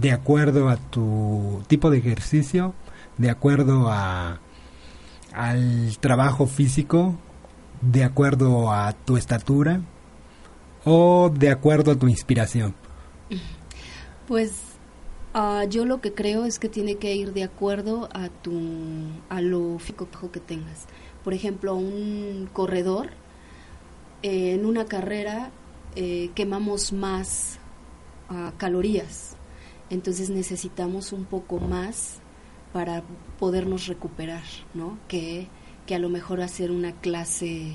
[0.00, 2.74] de acuerdo a tu tipo de ejercicio,
[3.18, 4.40] de acuerdo a
[5.34, 7.14] al trabajo físico,
[7.82, 9.82] de acuerdo a tu estatura
[10.84, 12.74] o de acuerdo a tu inspiración.
[14.26, 14.52] Pues
[15.34, 18.60] uh, yo lo que creo es que tiene que ir de acuerdo a tu
[19.28, 20.86] a lo físico que tengas.
[21.22, 23.10] Por ejemplo, un corredor
[24.22, 25.50] eh, en una carrera
[25.94, 27.58] eh, quemamos más
[28.28, 29.36] uh, calorías,
[29.90, 32.18] entonces necesitamos un poco más
[32.72, 33.04] para
[33.38, 34.42] podernos recuperar,
[34.74, 34.98] ¿no?
[35.06, 35.46] Que,
[35.86, 37.74] que a lo mejor hacer una clase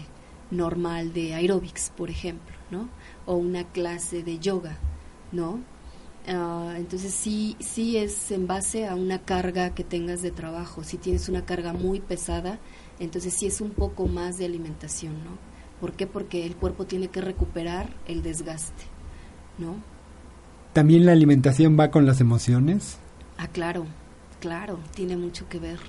[0.51, 2.89] normal de aeróbics, por ejemplo, ¿no?
[3.25, 4.77] O una clase de yoga,
[5.31, 5.59] ¿no?
[6.27, 10.83] Uh, entonces sí, sí es en base a una carga que tengas de trabajo.
[10.83, 12.59] Si tienes una carga muy pesada,
[12.99, 15.37] entonces sí es un poco más de alimentación, ¿no?
[15.79, 16.05] ¿Por qué?
[16.05, 18.83] Porque el cuerpo tiene que recuperar el desgaste,
[19.57, 19.75] ¿no?
[20.73, 22.97] ¿También la alimentación va con las emociones?
[23.37, 23.87] Ah, claro,
[24.39, 25.79] claro, tiene mucho que ver.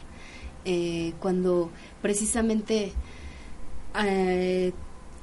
[0.64, 1.70] Eh, cuando
[2.00, 2.92] precisamente
[4.02, 4.72] eh,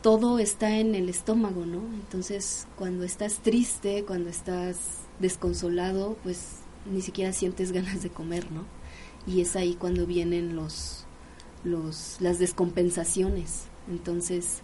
[0.02, 1.80] todo está en el estómago, ¿no?
[1.94, 4.78] Entonces, cuando estás triste, cuando estás
[5.20, 8.64] desconsolado, pues ni siquiera sientes ganas de comer, ¿no?
[9.28, 11.06] Y es ahí cuando vienen los,
[11.64, 13.66] los las descompensaciones.
[13.90, 14.62] Entonces,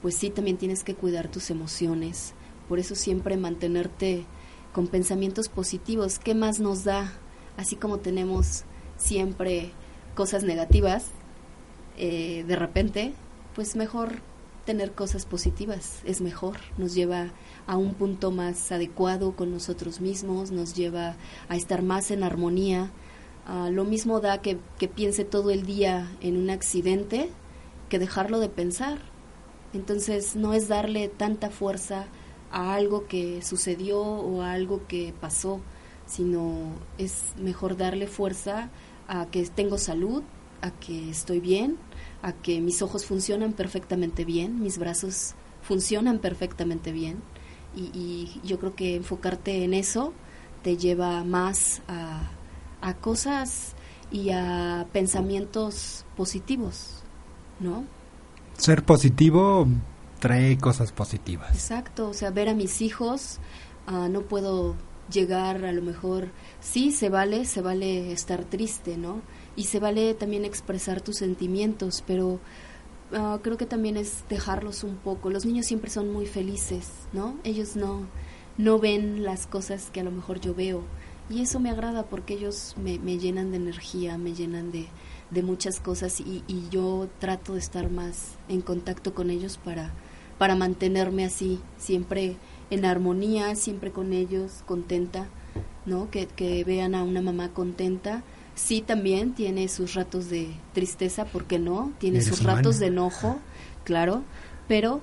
[0.00, 2.34] pues sí, también tienes que cuidar tus emociones.
[2.68, 4.26] Por eso siempre mantenerte
[4.72, 6.18] con pensamientos positivos.
[6.18, 7.12] ¿Qué más nos da?
[7.56, 8.64] Así como tenemos
[8.96, 9.72] siempre
[10.14, 11.06] cosas negativas,
[11.96, 13.12] eh, de repente,
[13.54, 14.22] pues mejor
[14.64, 17.32] tener cosas positivas, es mejor, nos lleva
[17.66, 21.16] a un punto más adecuado con nosotros mismos, nos lleva
[21.48, 22.90] a estar más en armonía.
[23.46, 27.30] Ah, lo mismo da que, que piense todo el día en un accidente
[27.88, 28.98] que dejarlo de pensar.
[29.72, 32.06] Entonces no es darle tanta fuerza
[32.50, 35.60] a algo que sucedió o a algo que pasó,
[36.06, 38.70] sino es mejor darle fuerza
[39.08, 40.22] a que tengo salud,
[40.60, 41.78] a que estoy bien,
[42.22, 47.18] a que mis ojos funcionan perfectamente bien, mis brazos funcionan perfectamente bien.
[47.74, 50.12] Y, yo creo que enfocarte en eso
[50.62, 52.30] te lleva más a,
[52.80, 53.74] a cosas
[54.10, 57.02] y a pensamientos positivos,
[57.60, 57.84] ¿no?
[58.58, 59.66] Ser positivo
[60.20, 61.50] trae cosas positivas.
[61.52, 63.38] Exacto, o sea, ver a mis hijos,
[63.86, 64.76] ah, no puedo
[65.10, 66.28] llegar a lo mejor,
[66.60, 69.20] sí, se vale, se vale estar triste, ¿no?
[69.56, 72.40] Y se vale también expresar tus sentimientos, pero
[73.12, 75.30] ah, creo que también es dejarlos un poco.
[75.30, 77.36] Los niños siempre son muy felices, ¿no?
[77.44, 78.06] Ellos no,
[78.58, 80.82] no ven las cosas que a lo mejor yo veo.
[81.30, 84.88] Y eso me agrada porque ellos me, me llenan de energía, me llenan de,
[85.30, 89.92] de muchas cosas y, y, yo trato de estar más en contacto con ellos para,
[90.36, 92.36] para mantenerme así, siempre
[92.70, 95.28] en armonía, siempre con ellos, contenta,
[95.86, 96.10] ¿no?
[96.10, 98.24] Que, que vean a una mamá contenta.
[98.54, 101.92] Sí, también tiene sus ratos de tristeza, ¿por qué no?
[101.98, 103.38] Tiene sus ratos de enojo,
[103.84, 104.22] claro,
[104.68, 105.00] pero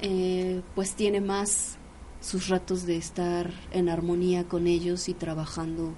[0.00, 1.76] eh, pues tiene más
[2.20, 5.94] sus ratos de estar en armonía con ellos y trabajando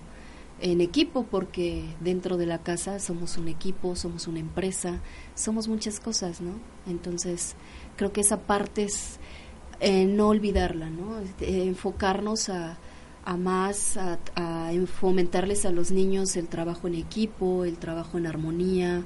[0.60, 5.00] en equipo porque dentro de la casa somos un equipo, somos una empresa,
[5.34, 6.52] somos muchas cosas, ¿no?
[6.86, 7.54] Entonces,
[7.96, 9.18] creo que esa parte es
[9.80, 11.18] eh, no olvidarla, ¿no?
[11.40, 12.78] Eh, enfocarnos a,
[13.24, 14.18] a más, a,
[15.00, 19.02] fomentarles a los niños el trabajo en equipo, el trabajo en armonía,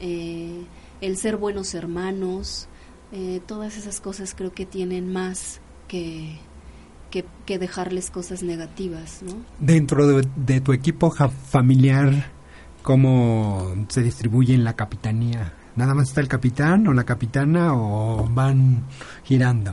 [0.00, 0.62] eh,
[1.00, 2.68] el ser buenos hermanos,
[3.46, 6.38] todas esas cosas creo que tienen más que
[7.10, 9.32] que, dejarles cosas negativas, ¿no?
[9.58, 12.30] Dentro de, tu equipo familiar,
[12.82, 15.54] ¿cómo se distribuye en la capitanía?
[15.76, 18.84] ¿Nada más está el capitán o la capitana o van
[19.24, 19.72] girando?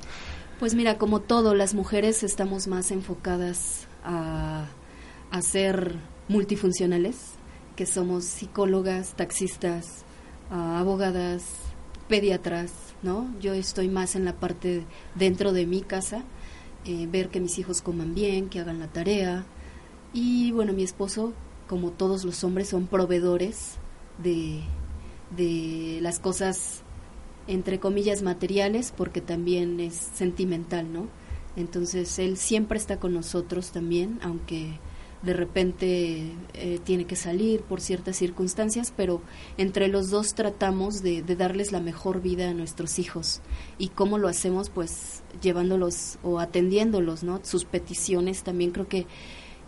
[0.59, 4.67] Pues mira, como todo, las mujeres estamos más enfocadas a,
[5.41, 5.97] ser
[6.29, 7.33] multifuncionales,
[7.75, 10.05] que somos psicólogas, taxistas,
[10.49, 11.43] abogadas,
[12.07, 12.71] pediatras,
[13.03, 13.29] ¿no?
[13.41, 14.85] Yo estoy más en la parte
[15.15, 16.23] dentro de mi casa
[16.85, 19.43] eh, ver que mis hijos coman bien, que hagan la tarea.
[20.13, 21.33] Y bueno, mi esposo,
[21.67, 23.73] como todos los hombres, son proveedores
[24.19, 24.61] de,
[25.35, 26.83] de las cosas,
[27.47, 31.07] entre comillas, materiales, porque también es sentimental, ¿no?
[31.55, 34.79] Entonces, él siempre está con nosotros también, aunque
[35.25, 39.21] de repente eh, tiene que salir por ciertas circunstancias, pero
[39.57, 43.41] entre los dos tratamos de, darles la mejor vida a nuestros hijos.
[43.79, 44.69] ¿Y cómo lo hacemos?
[44.69, 47.39] Pues llevándolos o atendiéndolos, ¿no?
[47.43, 49.07] Sus peticiones, también creo que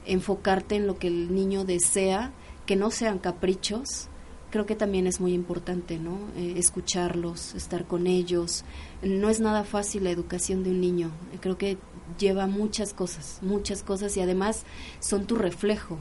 [0.05, 2.32] enfocarte en lo que el niño desea,
[2.67, 4.09] que no sean caprichos,
[4.50, 6.18] creo que también es muy importante, ¿no?
[6.36, 8.64] Eh, escucharlos, estar con ellos.
[9.02, 11.12] No es nada fácil la educación de un niño.
[11.41, 11.78] Creo que
[12.18, 14.64] lleva muchas cosas, muchas cosas y además
[15.00, 15.98] son tu reflejo.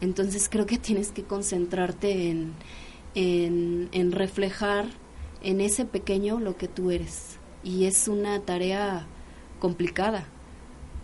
[0.00, 2.52] Entonces creo que tienes que concentrarte en,
[3.14, 4.86] en, en reflejar
[5.42, 7.38] en ese pequeño lo que tú eres.
[7.62, 9.06] Y es una tarea
[9.58, 10.26] complicada,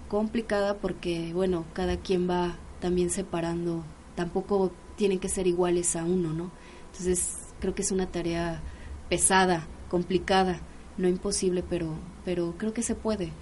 [0.09, 3.84] complicada porque, bueno, cada quien va también separando,
[4.14, 6.51] tampoco tienen que ser iguales a uno, ¿no?
[6.99, 8.62] Entonces creo que es una tarea
[9.11, 10.61] pesada, complicada,
[10.97, 11.94] no imposible, pero,
[12.24, 13.32] pero creo que se puede.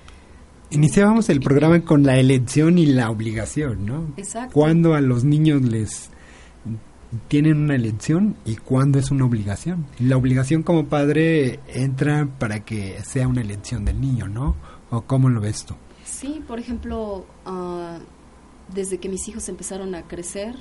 [0.71, 4.13] Iniciábamos el programa con la elección y la obligación, ¿no?
[4.17, 4.53] Exacto.
[4.53, 6.11] Cuando a los niños les
[7.29, 9.87] tienen una elección y cuándo es una obligación.
[10.01, 14.57] La obligación como padre entra para que sea una elección del niño, ¿no?
[14.91, 15.75] ¿O cómo lo ves tú?
[16.05, 20.57] Sí, por ejemplo, uh, desde que mis hijos empezaron a crecer,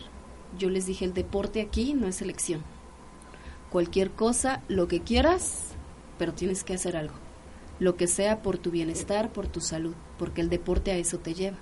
[0.59, 2.61] yo les dije, el deporte aquí no es elección
[3.73, 5.69] cualquier cosa, lo que quieras,
[6.19, 7.15] pero tienes que hacer algo.
[7.79, 11.33] Lo que sea por tu bienestar, por tu salud, porque el deporte a eso te
[11.33, 11.57] lleva.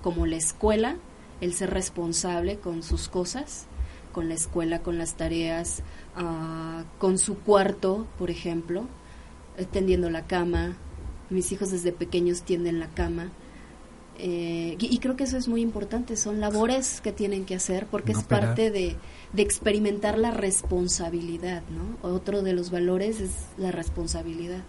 [0.00, 0.96] Como la escuela,
[1.40, 3.66] el ser responsable con sus cosas,
[4.12, 5.82] con la escuela, con las tareas,
[6.16, 8.86] uh, con su cuarto, por ejemplo,
[9.72, 10.76] tendiendo la cama.
[11.30, 13.32] Mis hijos desde pequeños tienden la cama
[14.18, 18.12] eh, y, creo que eso es muy importante, son labores que tienen que hacer porque
[18.12, 18.96] es parte de,
[19.36, 22.08] experimentar la responsabilidad, ¿no?
[22.08, 24.62] Otro de los valores es la responsabilidad,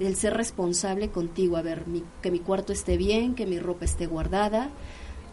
[0.00, 1.84] el ser responsable contigo, a ver,
[2.22, 4.70] que mi cuarto esté bien, que mi ropa esté guardada,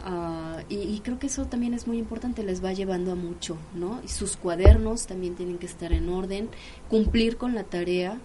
[0.04, 4.00] ah, y, creo que eso también es muy importante, les va llevando a mucho, ¿no?
[4.04, 6.48] Y sus cuadernos también tienen que estar en orden,
[6.88, 8.18] cumplir con la tarea,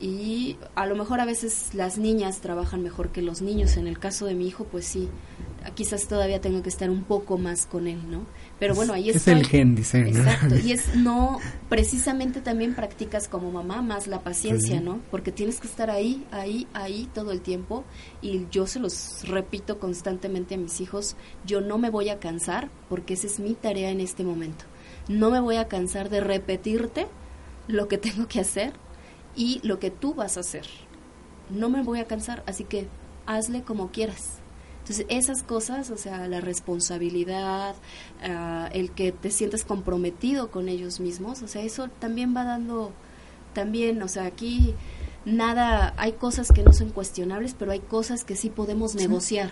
[0.00, 3.76] y a lo mejor a veces las niñas trabajan mejor que los niños.
[3.76, 5.08] En el caso de mi hijo, pues sí,
[5.74, 8.26] quizás todavía tengo que estar un poco más con él, ¿no?
[8.58, 10.00] Pero bueno, ahí es el gen, dice.
[10.00, 11.38] Exacto, y es no,
[11.68, 15.00] precisamente también practicas como mamá más la paciencia, ¿no?
[15.10, 17.84] Porque tienes que estar ahí, ahí, ahí todo el tiempo
[18.20, 21.16] y yo se los repito constantemente a mis hijos,
[21.46, 24.64] yo no me voy a cansar porque esa es mi tarea en este momento.
[25.08, 27.06] No me voy a cansar de repetirte
[27.68, 28.72] lo que tengo que hacer
[29.36, 30.66] y lo que tú vas a hacer.
[31.50, 32.88] No me voy a cansar, así que
[33.26, 34.40] hazle como quieras.
[34.88, 37.76] Entonces, esas cosas, o sea, la responsabilidad,
[38.22, 42.92] ah, el que te sientes comprometido con ellos mismos, o sea, eso también va dando,
[43.52, 44.74] también, o sea, aquí
[45.26, 49.50] nada, hay cosas que no son cuestionables, pero hay cosas que sí podemos negociar.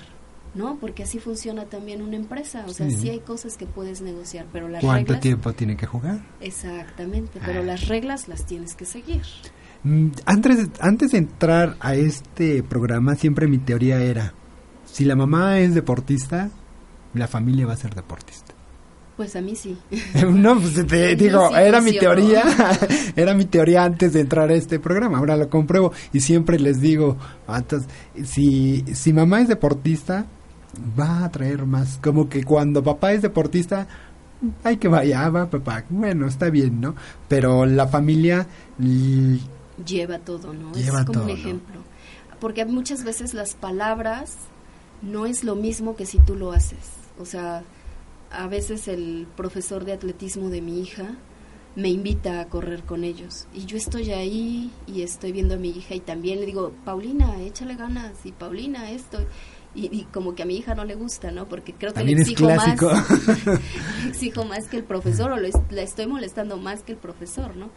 [0.55, 0.78] ¿no?
[0.78, 4.68] Porque así funciona también una empresa, o sea, sí, hay cosas que puedes negociar, pero
[4.68, 6.24] las ¿Cuánto tiempo tiene que jugar?
[6.41, 7.62] Exactamente, pero ah.
[7.62, 9.20] las reglas las tienes que seguir.
[9.82, 14.32] Mm, antes, antes de entrar a este programa, siempre mi teoría era,
[14.97, 16.49] si la mamá es deportista,
[17.12, 18.55] la familia va a ser deportista.
[19.14, 19.76] Pues a mí sí.
[20.26, 22.42] no, pues te digo, era mi teoría,
[23.14, 26.80] era mi teoría antes de entrar a este programa, ahora lo compruebo y siempre les
[26.80, 27.18] digo,
[28.24, 30.24] si, si mamá es deportista,
[30.99, 33.86] va a traer más, como que cuando papá es deportista,
[34.64, 36.94] hay que vaya, va papá, bueno, está bien, ¿no?
[37.28, 38.47] Pero la familia
[39.84, 40.74] lleva todo, ¿no?
[40.74, 41.80] es como un ejemplo.
[42.40, 44.38] Porque muchas veces las palabras
[45.03, 46.90] no es lo mismo que si tú lo haces.
[47.18, 47.62] O sea,
[48.30, 51.16] a veces el profesor de atletismo de mi hija
[51.74, 55.68] me invita a correr con ellos y yo estoy ahí y estoy viendo a mi
[55.68, 59.18] hija y también le digo, Paulina, échale ganas y Paulina esto
[59.74, 61.47] y, como que a mi hija no le gusta, ¿no?
[61.49, 62.80] Porque creo que le exijo más,
[64.09, 67.70] exijo más que el profesor o le, le estoy molestando más que el profesor, ¿no?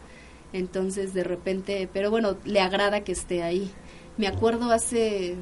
[0.54, 3.70] Entonces de repente, pero bueno, le agrada que esté ahí.
[4.16, 5.36] Me acuerdo hace,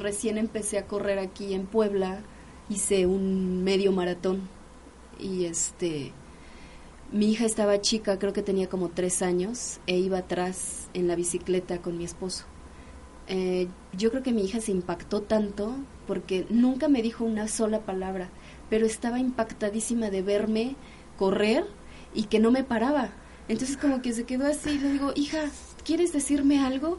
[0.00, 2.20] recién empecé a correr aquí en Puebla,
[2.68, 4.48] hice un medio maratón
[5.18, 6.12] y este,
[7.12, 11.14] mi hija estaba chica, creo que tenía como tres años, e iba atrás en la
[11.14, 12.44] bicicleta con mi esposo.
[13.28, 15.76] Eh, yo creo que mi hija se impactó tanto
[16.06, 18.30] porque nunca me dijo una sola palabra,
[18.68, 20.76] pero estaba impactadísima de verme
[21.18, 21.66] correr
[22.14, 23.10] y que no me paraba.
[23.48, 25.50] Entonces como que se quedó así y le digo, hija,
[25.84, 26.98] ¿quieres decirme algo?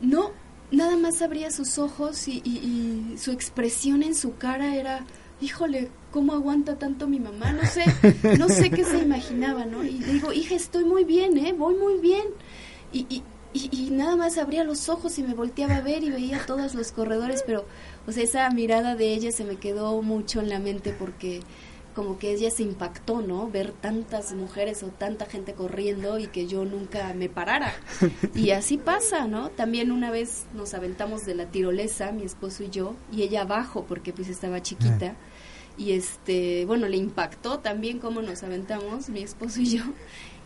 [0.00, 0.32] No,
[0.74, 5.04] nada más abría sus ojos y, y, su expresión en su cara era,
[5.40, 7.52] híjole, ¿cómo aguanta tanto mi mamá?
[7.52, 7.84] No sé,
[8.38, 9.84] no sé qué se imaginaba, ¿no?
[9.84, 11.52] Y le digo, hija, estoy muy bien, ¿eh?
[11.52, 12.24] Voy muy bien.
[12.92, 13.22] Y, y,
[13.52, 16.92] y, nada más abría los ojos y me volteaba a ver y veía todos los
[16.92, 17.64] corredores, pero,
[18.06, 21.40] o sea, esa mirada de ella se me quedó mucho en la mente porque
[21.94, 23.48] como que ella se impactó, ¿no?
[23.50, 27.72] Ver tantas mujeres o tanta gente corriendo y que yo nunca me parara.
[28.34, 29.50] Y así pasa, ¿no?
[29.50, 33.84] También una vez nos aventamos de la tirolesa, mi esposo y yo, y ella abajo
[33.88, 35.14] porque pues estaba chiquita.
[35.76, 39.82] Y este, bueno, le impactó también cómo nos aventamos, mi esposo y yo.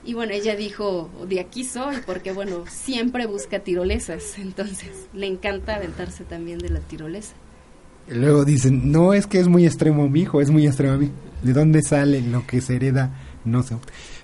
[0.04, 5.76] Y bueno, ella dijo, de aquí soy, porque bueno, siempre busca tirolesas, entonces le encanta
[5.76, 7.34] aventarse también de la tirolesa.
[8.08, 11.10] Luego dicen, no es que es muy extremo mi hijo, es muy extremo a mí.
[11.42, 13.12] ¿De dónde sale lo que se hereda?
[13.44, 13.76] No sé.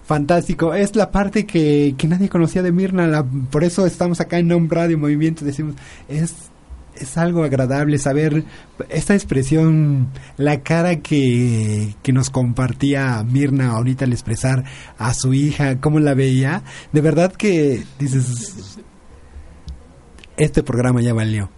[0.05, 0.75] Fantástico.
[0.75, 3.25] Es la parte que, que nadie conocía de Mirna.
[3.51, 5.45] Por eso estamos acá en Home Radio Movimiento.
[5.45, 5.77] Decimos,
[6.09, 6.35] es,
[6.97, 8.45] es algo agradable saber
[8.91, 14.65] esta expresión, la cara que, que nos compartía Mirna ahorita al expresar
[14.99, 16.63] a su hija, cómo la veía.
[16.93, 18.79] De verdad que dices,
[20.37, 21.51] este programa ya valió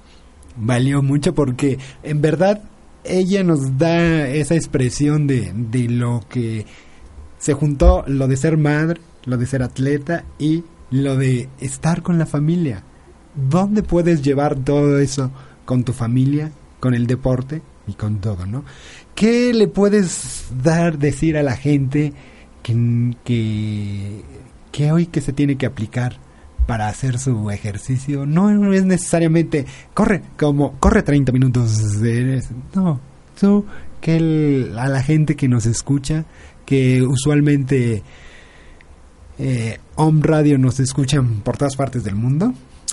[0.57, 2.63] valió mucho porque en verdad
[3.09, 6.67] ella nos da esa expresión de, de lo que
[7.39, 12.19] se juntó, lo de ser madre, lo de ser atleta y lo de estar con
[12.19, 12.83] la familia.
[13.35, 15.31] ¿Dónde puedes llevar todo eso
[15.65, 18.65] con tu familia, con el deporte y con todo, no?
[19.15, 22.13] ¿Qué le puedes dar, decir a la gente
[22.63, 24.23] que, que,
[24.73, 26.26] que hoy que se tiene que aplicar
[26.67, 31.79] para hacer su ejercicio no es necesariamente corre como corre 30 minutos
[32.75, 33.01] no
[33.39, 33.64] tú
[34.01, 36.25] que a la gente que nos escucha
[36.64, 38.03] que usualmente
[39.39, 42.53] eh, Home Radio nos escuchan por todas partes del mundo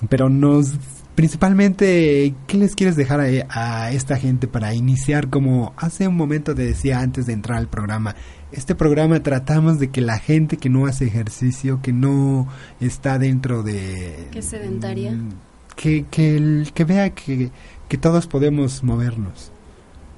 [0.09, 0.73] pero nos
[1.15, 6.55] principalmente qué les quieres dejar a, a esta gente para iniciar como hace un momento
[6.55, 8.15] te decía antes de entrar al programa
[8.53, 12.47] este programa tratamos de que la gente que no hace ejercicio, que no
[12.79, 14.27] está dentro de...
[14.31, 15.11] Que sedentaria.
[15.11, 15.33] Mm,
[15.75, 17.51] que, que, que vea que,
[17.89, 19.51] que todos podemos movernos.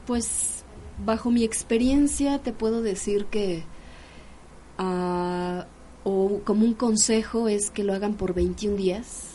[0.05, 0.63] Pues
[1.03, 3.63] bajo mi experiencia te puedo decir que
[4.79, 5.63] uh,
[6.03, 9.31] o como un consejo es que lo hagan por 21 días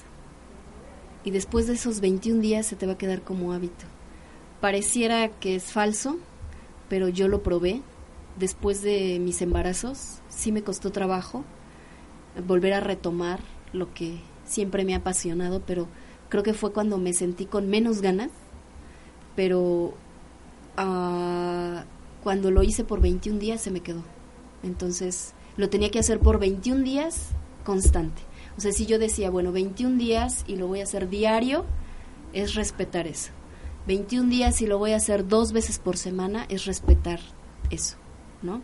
[1.24, 3.84] y después de esos 21 días se te va a quedar como hábito.
[4.60, 6.18] Pareciera que es falso,
[6.88, 7.82] pero yo lo probé.
[8.40, 11.44] Después de mis embarazos, sí me costó trabajo
[12.46, 13.40] volver a retomar
[13.74, 15.88] lo que siempre me ha apasionado, pero
[16.30, 18.30] creo que fue cuando me sentí con menos ganas,
[19.36, 19.92] pero
[20.78, 21.82] uh,
[22.22, 24.02] cuando lo hice por 21 días se me quedó.
[24.62, 27.32] Entonces lo tenía que hacer por 21 días
[27.62, 28.22] constante.
[28.56, 31.66] O sea, si yo decía, bueno, 21 días y lo voy a hacer diario,
[32.32, 33.32] es respetar eso.
[33.86, 37.20] 21 días y lo voy a hacer dos veces por semana, es respetar
[37.68, 37.96] eso,
[38.42, 38.62] ¿no?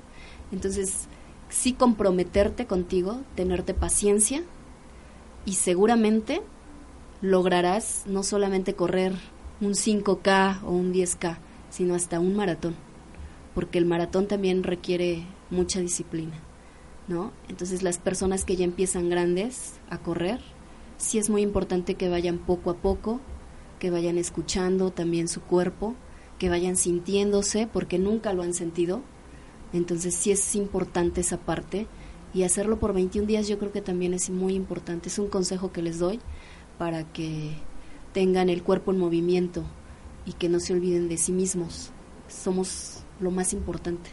[0.53, 1.09] Entonces,
[1.49, 4.43] sí comprometerte contigo, tenerte paciencia
[5.45, 6.43] y seguramente
[7.21, 9.15] lograrás no solamente correr
[9.61, 11.39] un 5K o un 10K,
[11.71, 12.75] sino hasta un maratón,
[13.55, 16.35] porque el maratón también requiere mucha disciplina,
[17.09, 17.33] ¿no?
[17.49, 20.41] Entonces las personas que ya empiezan grandes a correr,
[20.99, 23.21] sí es muy importante que vayan poco a poco,
[23.79, 25.95] que vayan escuchando también su cuerpo,
[26.39, 29.03] que vayan sintiéndose, porque nunca lo han sentido,
[29.77, 31.87] entonces sí es importante esa parte
[32.35, 35.09] y hacerlo por 21 días yo creo que también es muy importante.
[35.09, 36.21] Es un consejo que les doy
[36.79, 37.53] para que
[38.13, 39.65] tengan el cuerpo en movimiento
[40.27, 41.91] y que no se olviden de sí mismos.
[42.29, 44.11] Somos lo más importante,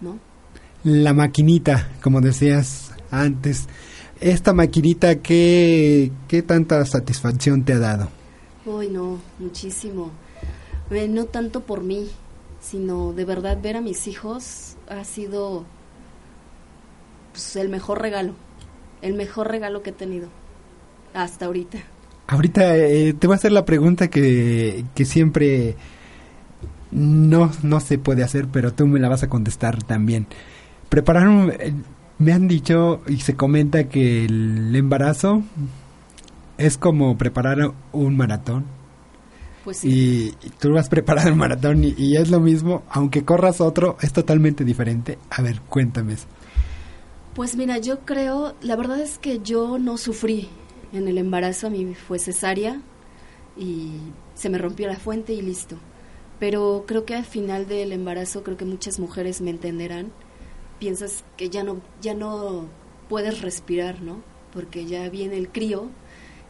[0.00, 0.18] ¿no?
[0.84, 3.66] La maquinita, como decías antes,
[4.20, 8.08] esta maquinita, ¿qué, qué tanta satisfacción te ha dado?
[8.66, 10.10] Uy, no, muchísimo.
[10.90, 12.08] Eh, no tanto por mí,
[12.64, 15.64] sino de verdad ver a mis hijos ha sido
[17.32, 18.34] pues, el mejor regalo,
[19.02, 20.28] el mejor regalo que he tenido
[21.12, 21.78] hasta ahorita.
[22.26, 25.76] Ahorita eh, te voy a hacer la pregunta que, que siempre
[26.90, 30.26] no, no se puede hacer, pero tú me la vas a contestar también.
[30.88, 31.74] Prepararon, eh,
[32.18, 35.42] me han dicho y se comenta que el embarazo
[36.56, 38.64] es como preparar un maratón
[39.64, 44.12] pues y, tú vas preparado el maratón y, es lo mismo, aunque corras otro, es
[44.12, 45.18] totalmente diferente.
[45.30, 46.16] A ver, cuéntame
[47.34, 50.50] Pues mira, yo creo, la verdad es que yo no sufrí
[50.92, 52.80] en el embarazo, a mí fue cesárea
[53.56, 53.92] y
[54.34, 55.76] se me rompió la fuente y listo.
[56.38, 60.12] Pero creo que al final del embarazo, creo que muchas mujeres me entenderán,
[60.78, 62.66] piensas que ya no, ya no
[63.08, 64.22] puedes respirar, ¿no?
[64.52, 65.88] Porque ya viene el crío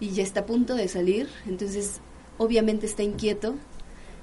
[0.00, 2.00] y ya está a punto de salir, entonces
[2.38, 3.54] obviamente está inquieto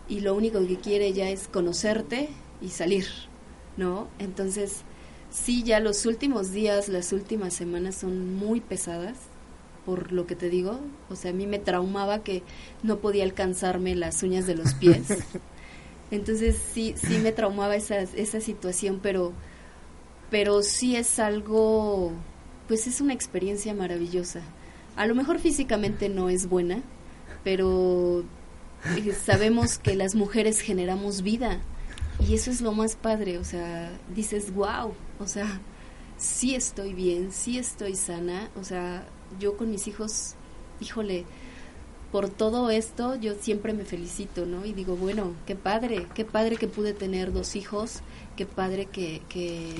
[0.07, 2.29] y lo único que quiere ya es conocerte
[2.61, 3.07] y salir,
[3.77, 4.07] ¿no?
[4.19, 4.81] Entonces,
[5.29, 9.17] sí, ya los últimos días, las últimas semanas son muy pesadas,
[9.85, 10.79] por lo que te digo.
[11.09, 12.43] O sea, a mí me traumaba que
[12.83, 15.07] no podía alcanzarme las uñas de los pies.
[16.11, 19.31] Entonces, sí, sí me traumaba esa, esa situación, pero,
[20.29, 22.11] pero sí es algo,
[22.67, 24.41] pues es una experiencia maravillosa.
[24.97, 26.83] A lo mejor físicamente no es buena,
[27.43, 28.23] pero
[28.97, 31.61] eh, sabemos que las mujeres generamos vida
[32.27, 35.59] y eso es lo más padre, o sea, dices, wow, o sea,
[36.17, 39.07] sí estoy bien, sí estoy sana, o sea,
[39.39, 40.35] yo con mis hijos,
[40.79, 41.25] híjole,
[42.11, 44.65] por todo esto yo siempre me felicito, ¿no?
[44.65, 48.01] Y digo, bueno, qué padre, qué padre que pude tener dos hijos,
[48.35, 49.73] qué padre que, que,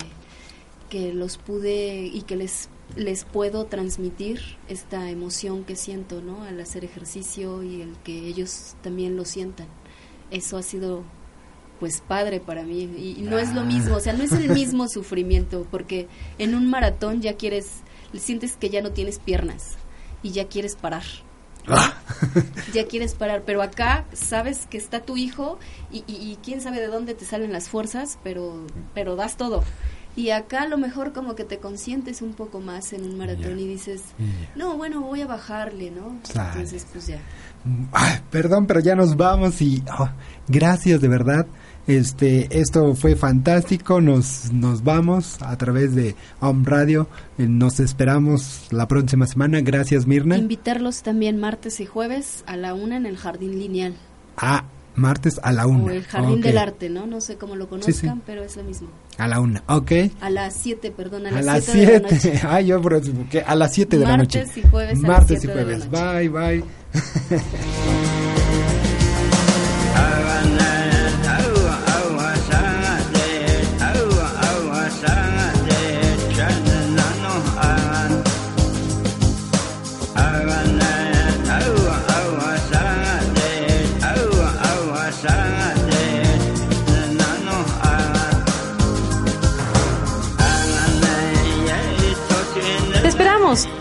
[0.90, 6.44] que los pude y que les les puedo transmitir esta emoción que siento, ¿no?
[6.44, 9.68] Al hacer ejercicio y el que ellos también lo sientan.
[10.30, 11.04] Eso ha sido
[11.80, 14.88] pues padre para mí y, no es lo mismo, o sea, no es el mismo
[14.88, 17.82] sufrimiento porque en un maratón ya quieres
[18.14, 19.78] sientes que ya no tienes piernas
[20.22, 21.04] y ya quieres parar.
[21.68, 21.94] Ah.
[22.74, 25.60] ya quieres parar, pero acá sabes que está tu hijo
[25.92, 29.64] y, y, quién sabe de dónde te salen las fuerzas, pero pero das todo.
[30.16, 33.60] Y acá a lo mejor como que te consientes un poco más en un maratón
[33.60, 34.04] y dices,
[34.56, 36.18] no, bueno, voy a bajarle, ¿no?
[36.28, 37.20] Entonces, pues ya.
[38.30, 40.10] perdón, pero ya nos vamos y oh,
[40.48, 41.46] gracias de verdad.
[41.88, 44.02] Este, esto fue fantástico.
[44.02, 47.08] Nos, nos vamos a través de Home Radio.
[47.38, 49.62] Eh, nos esperamos la próxima semana.
[49.62, 50.38] Gracias, Mirna.
[50.38, 53.96] Invitarlos también martes y jueves a la una en el Jardín Lineal.
[54.38, 54.66] Ah,
[54.96, 55.84] martes a la una.
[55.86, 57.06] O el Jardín del Arte, ¿no?
[57.06, 58.90] No sé cómo lo conozcan, pero es lo mismo.
[59.18, 59.92] A la una, ok.
[60.22, 62.42] A las siete, perdón, a las siete.
[62.48, 63.02] Ay, yo, pero,
[63.46, 64.40] a las siete de la noche.
[64.40, 65.00] Martes y jueves.
[65.00, 65.90] Martes y jueves.
[65.90, 66.64] Bye, bye.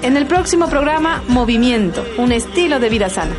[0.02, 3.36] en el próximo programa Movimiento, un estilo de vida sana.